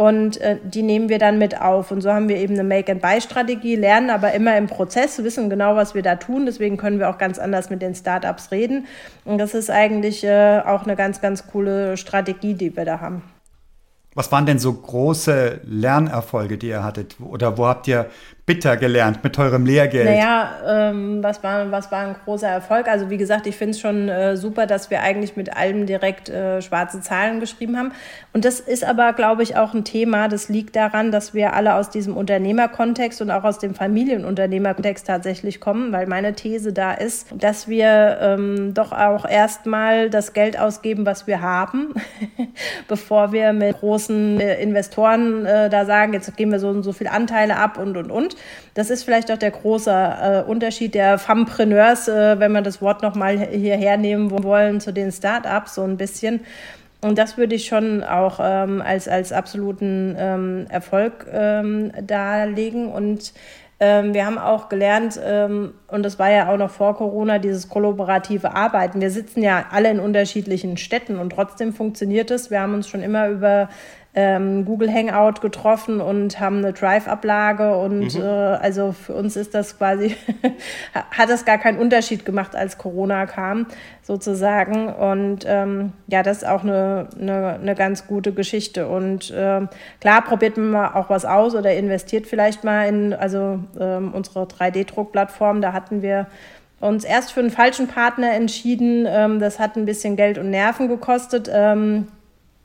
[0.00, 1.90] und äh, die nehmen wir dann mit auf.
[1.90, 5.94] Und so haben wir eben eine Make-and-Buy-Strategie, lernen aber immer im Prozess, wissen genau, was
[5.94, 6.46] wir da tun.
[6.46, 8.86] Deswegen können wir auch ganz anders mit den Startups reden.
[9.26, 13.20] Und das ist eigentlich äh, auch eine ganz, ganz coole Strategie, die wir da haben.
[14.14, 17.16] Was waren denn so große Lernerfolge, die ihr hattet?
[17.20, 18.06] Oder wo habt ihr
[18.50, 20.06] bitter gelernt mit teurem Lehrgeld?
[20.06, 22.88] Naja, ähm, was, war, was war ein großer Erfolg?
[22.88, 26.28] Also wie gesagt, ich finde es schon äh, super, dass wir eigentlich mit allem direkt
[26.30, 27.92] äh, schwarze Zahlen geschrieben haben.
[28.32, 30.26] Und das ist aber, glaube ich, auch ein Thema.
[30.26, 35.60] Das liegt daran, dass wir alle aus diesem Unternehmerkontext und auch aus dem Familienunternehmerkontext tatsächlich
[35.60, 41.06] kommen, weil meine These da ist, dass wir ähm, doch auch erstmal das Geld ausgeben,
[41.06, 41.94] was wir haben,
[42.88, 46.92] bevor wir mit großen äh, Investoren äh, da sagen, jetzt geben wir so und so
[46.92, 48.39] viele Anteile ab und und und.
[48.74, 53.02] Das ist vielleicht auch der große äh, Unterschied der Fempreneurs, äh, wenn wir das Wort
[53.02, 56.40] nochmal hierher nehmen wollen, zu den Startups so ein bisschen.
[57.02, 62.88] Und das würde ich schon auch ähm, als, als absoluten ähm, Erfolg ähm, darlegen.
[62.92, 63.32] Und
[63.82, 67.70] ähm, wir haben auch gelernt, ähm, und das war ja auch noch vor Corona, dieses
[67.70, 69.00] kollaborative Arbeiten.
[69.00, 72.50] Wir sitzen ja alle in unterschiedlichen Städten und trotzdem funktioniert es.
[72.50, 73.70] Wir haben uns schon immer über
[74.12, 78.20] ähm, Google Hangout getroffen und haben eine Drive-Ablage und mhm.
[78.20, 80.16] äh, also für uns ist das quasi,
[81.12, 83.66] hat das gar keinen Unterschied gemacht, als Corona kam,
[84.02, 84.88] sozusagen.
[84.88, 88.88] Und ähm, ja, das ist auch eine, eine, eine ganz gute Geschichte.
[88.88, 89.60] Und äh,
[90.00, 94.44] klar, probiert man mal auch was aus oder investiert vielleicht mal in, also ähm, unsere
[94.44, 96.26] 3D-Druckplattform, da hatten wir
[96.80, 99.06] uns erst für einen falschen Partner entschieden.
[99.08, 101.48] Ähm, das hat ein bisschen Geld und Nerven gekostet.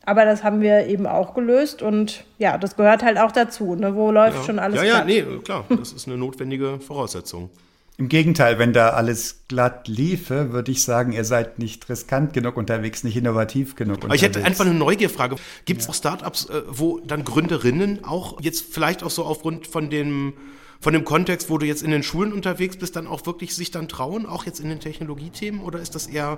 [0.06, 3.76] Aber das haben wir eben auch gelöst und ja, das gehört halt auch dazu.
[3.76, 3.96] Ne?
[3.96, 4.44] Wo läuft ja.
[4.44, 7.50] schon alles Ja, ja, nee, klar, das ist eine notwendige Voraussetzung.
[7.98, 12.58] Im Gegenteil, wenn da alles glatt liefe, würde ich sagen, ihr seid nicht riskant genug
[12.58, 14.06] unterwegs, nicht innovativ genug unterwegs.
[14.06, 15.38] Aber ich hätte einfach eine Neugierfrage.
[15.64, 15.92] Gibt es ja.
[15.92, 20.34] auch Startups, äh, wo dann Gründerinnen auch jetzt vielleicht auch so aufgrund von dem
[20.82, 23.72] von dem Kontext, wo du jetzt in den Schulen unterwegs bist, dann auch wirklich sich
[23.72, 26.38] dann trauen, auch jetzt in den Technologiethemen, oder ist das eher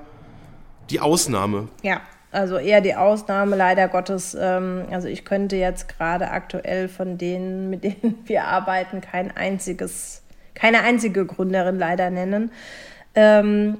[0.90, 1.68] die Ausnahme?
[1.82, 2.02] Ja,
[2.32, 4.36] also eher die Ausnahme, leider Gottes.
[4.40, 10.24] Ähm, also ich könnte jetzt gerade aktuell von denen, mit denen wir arbeiten, kein einziges
[10.58, 12.52] keine einzige Gründerin leider nennen.
[13.16, 13.78] Ähm,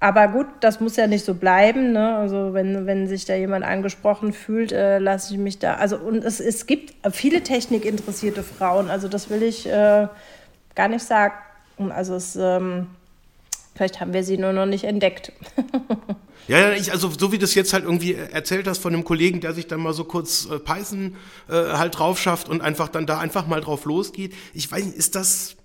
[0.00, 1.92] aber gut, das muss ja nicht so bleiben.
[1.92, 2.16] Ne?
[2.16, 5.74] Also wenn, wenn sich da jemand angesprochen fühlt, äh, lasse ich mich da.
[5.74, 8.90] Also und es, es gibt viele technikinteressierte Frauen.
[8.90, 10.06] Also das will ich äh,
[10.74, 11.34] gar nicht sagen.
[11.88, 12.88] Also es, ähm,
[13.78, 15.32] vielleicht haben wir sie nur noch nicht entdeckt.
[16.48, 19.42] Ja, ich, also so wie du das jetzt halt irgendwie erzählt hast von einem Kollegen,
[19.42, 21.16] der sich dann mal so kurz äh, Python
[21.46, 24.34] äh, halt drauf schafft und einfach dann da einfach mal drauf losgeht.
[24.54, 25.56] Ich weiß nicht, ist das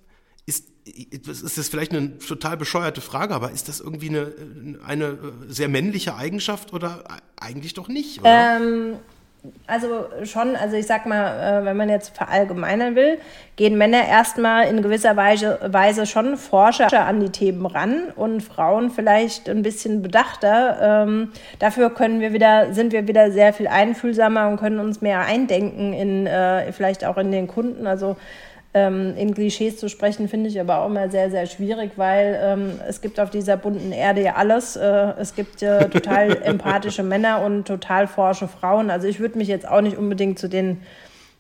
[0.46, 4.34] ist, ist das vielleicht eine total bescheuerte Frage, aber ist das irgendwie eine,
[4.86, 7.06] eine sehr männliche Eigenschaft oder
[7.38, 8.20] eigentlich doch nicht?
[8.26, 8.98] Ähm,
[9.68, 13.18] also schon, also ich sag mal, äh, wenn man jetzt verallgemeinern will,
[13.58, 18.90] gehen Männer erstmal in gewisser Weise, Weise schon forscher an die Themen ran und Frauen
[18.90, 21.04] vielleicht ein bisschen bedachter.
[21.06, 25.22] Ähm, dafür können wir wieder, sind wir wieder sehr viel einfühlsamer und können uns mehr
[25.22, 27.86] eindenken in äh, vielleicht auch in den Kunden.
[27.86, 28.16] Also
[28.74, 32.80] ähm, in Klischees zu sprechen, finde ich aber auch immer sehr, sehr schwierig, weil ähm,
[32.88, 34.76] es gibt auf dieser bunten Erde ja alles.
[34.76, 38.90] Äh, es gibt äh, total empathische Männer und total forsche Frauen.
[38.90, 40.82] Also ich würde mich jetzt auch nicht unbedingt zu den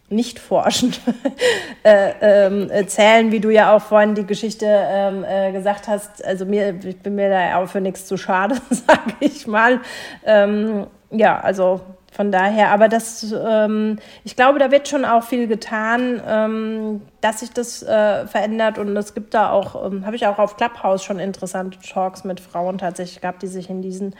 [0.09, 0.93] nicht forschen
[1.83, 6.23] äh, ähm, zählen, wie du ja auch vorhin die Geschichte ähm, äh, gesagt hast.
[6.23, 9.79] Also mir, ich bin mir da auch für nichts zu schade, sage ich mal.
[10.25, 11.81] Ähm, ja, also
[12.13, 17.39] von daher, aber das, ähm, ich glaube, da wird schon auch viel getan, ähm, dass
[17.39, 21.03] sich das äh, verändert und es gibt da auch, ähm, habe ich auch auf Clubhouse
[21.03, 24.15] schon interessante Talks mit Frauen tatsächlich gehabt, die sich in diesen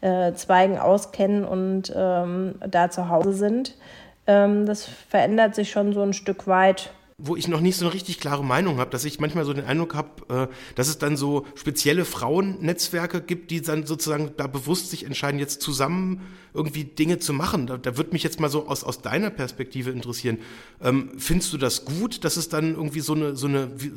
[0.00, 3.76] äh, Zweigen auskennen und ähm, da zu Hause sind.
[4.26, 7.94] Ähm, das verändert sich schon so ein Stück weit wo ich noch nicht so eine
[7.94, 11.16] richtig klare Meinung habe, dass ich manchmal so den Eindruck habe, äh, dass es dann
[11.16, 16.20] so spezielle Frauennetzwerke gibt, die dann sozusagen da bewusst sich entscheiden, jetzt zusammen
[16.52, 17.66] irgendwie Dinge zu machen.
[17.66, 20.38] Da, da würde mich jetzt mal so aus, aus deiner Perspektive interessieren.
[20.82, 23.92] Ähm, findest du das gut, dass es dann irgendwie so eine, so eine, wie,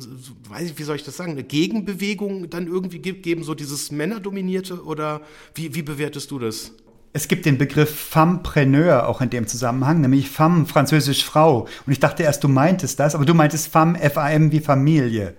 [0.48, 3.90] weiß ich, wie soll ich das sagen, eine Gegenbewegung dann irgendwie gibt, geben, so dieses
[3.90, 5.20] Männerdominierte oder
[5.54, 6.72] wie, wie bewertest du das?
[7.12, 11.66] Es gibt den Begriff Femmepreneur auch in dem Zusammenhang, nämlich Femme, französisch Frau.
[11.84, 15.34] Und ich dachte erst, du meintest das, aber du meintest Femme, F-A-M wie Familie.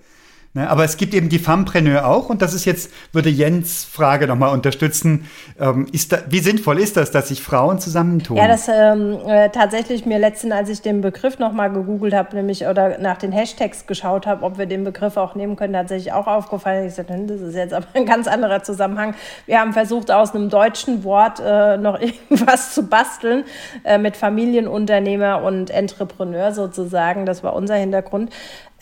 [0.54, 0.70] Ne?
[0.70, 4.54] Aber es gibt eben die Fempreneur auch und das ist jetzt, würde Jens Frage nochmal
[4.54, 5.30] unterstützen.
[5.58, 8.36] Ähm, da, wie sinnvoll ist das, dass sich Frauen zusammentun?
[8.36, 12.66] Ja, das ähm, äh, tatsächlich mir letztens, als ich den Begriff nochmal gegoogelt habe, nämlich
[12.66, 16.28] oder nach den Hashtags geschaut habe, ob wir den Begriff auch nehmen können, tatsächlich auch
[16.28, 16.86] aufgefallen.
[16.86, 19.16] Ich sagte, hm, das ist jetzt aber ein ganz anderer Zusammenhang.
[19.46, 21.98] Wir haben versucht, aus einem deutschen Wort äh, noch
[22.30, 23.46] irgendwas zu basteln
[23.86, 27.26] äh, mit Familienunternehmer und Entrepreneur sozusagen.
[27.26, 28.32] Das war unser Hintergrund.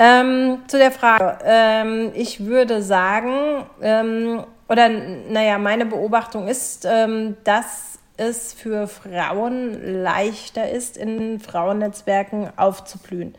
[0.02, 1.40] Ähm, zu der Frage.
[1.44, 10.02] Ähm, ich würde sagen, ähm, oder naja, meine Beobachtung ist, ähm, dass es für Frauen
[10.04, 13.36] leichter ist, in Frauennetzwerken aufzublühen.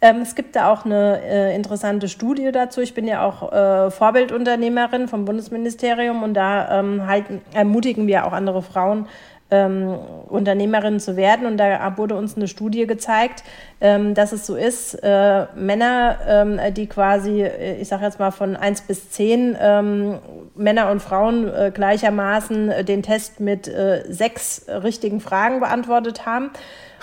[0.00, 2.80] Ähm, es gibt da auch eine äh, interessante Studie dazu.
[2.80, 8.32] Ich bin ja auch äh, Vorbildunternehmerin vom Bundesministerium und da ähm, halt, ermutigen wir auch
[8.32, 9.08] andere Frauen,
[9.50, 11.46] ähm, Unternehmerin zu werden.
[11.46, 13.44] Und da wurde uns eine Studie gezeigt,
[13.80, 18.30] ähm, dass es so ist, äh, Männer, ähm, die quasi, äh, ich sage jetzt mal
[18.30, 20.18] von 1 bis 10, ähm,
[20.54, 26.50] Männer und Frauen äh, gleichermaßen äh, den Test mit äh, sechs richtigen Fragen beantwortet haben.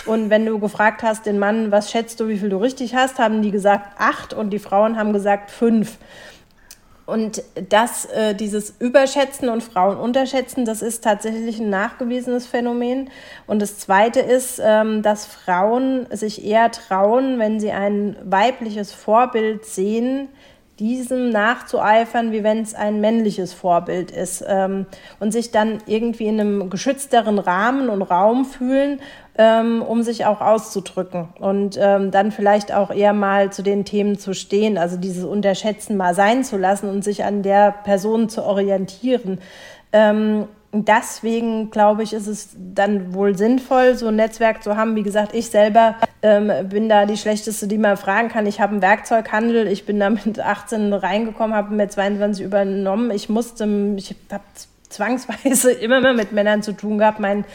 [0.06, 3.18] Und wenn du gefragt hast, den Mann, was schätzt du, wie viel du richtig hast,
[3.18, 5.98] haben die gesagt acht und die Frauen haben gesagt fünf.
[7.06, 13.12] Und das, äh, dieses Überschätzen und Frauen unterschätzen, das ist tatsächlich ein nachgewiesenes Phänomen.
[13.46, 19.66] Und das Zweite ist, ähm, dass Frauen sich eher trauen, wenn sie ein weibliches Vorbild
[19.66, 20.30] sehen,
[20.80, 24.86] diesem nachzueifern, wie wenn es ein männliches Vorbild ist ähm,
[25.20, 29.00] und sich dann irgendwie in einem geschützteren Rahmen und Raum fühlen
[29.38, 34.18] ähm, um sich auch auszudrücken und ähm, dann vielleicht auch eher mal zu den Themen
[34.18, 38.44] zu stehen, also dieses Unterschätzen mal sein zu lassen und sich an der Person zu
[38.44, 39.40] orientieren.
[39.92, 44.96] Ähm, deswegen glaube ich, ist es dann wohl sinnvoll, so ein Netzwerk zu haben.
[44.96, 48.46] Wie gesagt, ich selber ähm, bin da die schlechteste, die man fragen kann.
[48.46, 49.68] Ich habe einen Werkzeughandel.
[49.68, 53.12] Ich bin da mit 18 reingekommen, habe mit 22 übernommen.
[53.12, 53.66] Ich musste,
[53.96, 54.44] ich habe
[54.90, 57.20] zwangsweise immer mit Männern zu tun gehabt.
[57.20, 57.46] Mein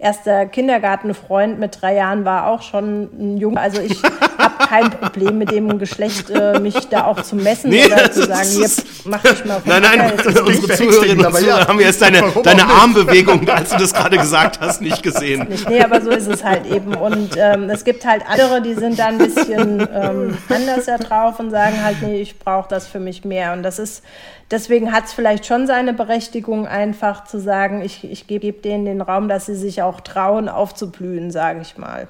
[0.00, 3.60] erster Kindergartenfreund mit drei Jahren war auch schon ein Junge.
[3.60, 4.00] Also ich
[4.68, 8.40] kein Problem mit dem Geschlecht, äh, mich da auch zu messen Nee, oder zu sagen,
[8.42, 11.44] ist- hier, mach dich mal Nein, nein, jetzt ist unsere Zuhörerinnen und aber ja.
[11.46, 12.64] Zuhörer haben jetzt deine, deine?
[12.66, 15.48] Armbewegung, als du das gerade gesagt hast, nicht gesehen.
[15.48, 15.68] nicht.
[15.68, 16.94] Nee, aber so ist es halt eben.
[16.94, 21.38] Und ähm, es gibt halt andere, die sind da ein bisschen ähm, anders da drauf
[21.40, 23.52] und sagen halt, nee, ich brauche das für mich mehr.
[23.52, 24.02] Und das ist,
[24.50, 28.84] deswegen hat es vielleicht schon seine Berechtigung, einfach zu sagen, ich, ich gebe geb denen
[28.84, 32.08] den Raum, dass sie sich auch trauen, aufzublühen, sage ich mal.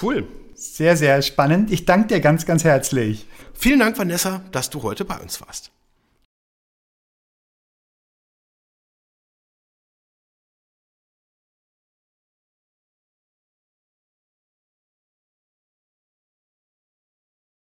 [0.00, 0.26] Cool.
[0.62, 1.72] Sehr, sehr spannend.
[1.72, 3.26] Ich danke dir ganz, ganz herzlich.
[3.52, 5.71] Vielen Dank, Vanessa, dass du heute bei uns warst.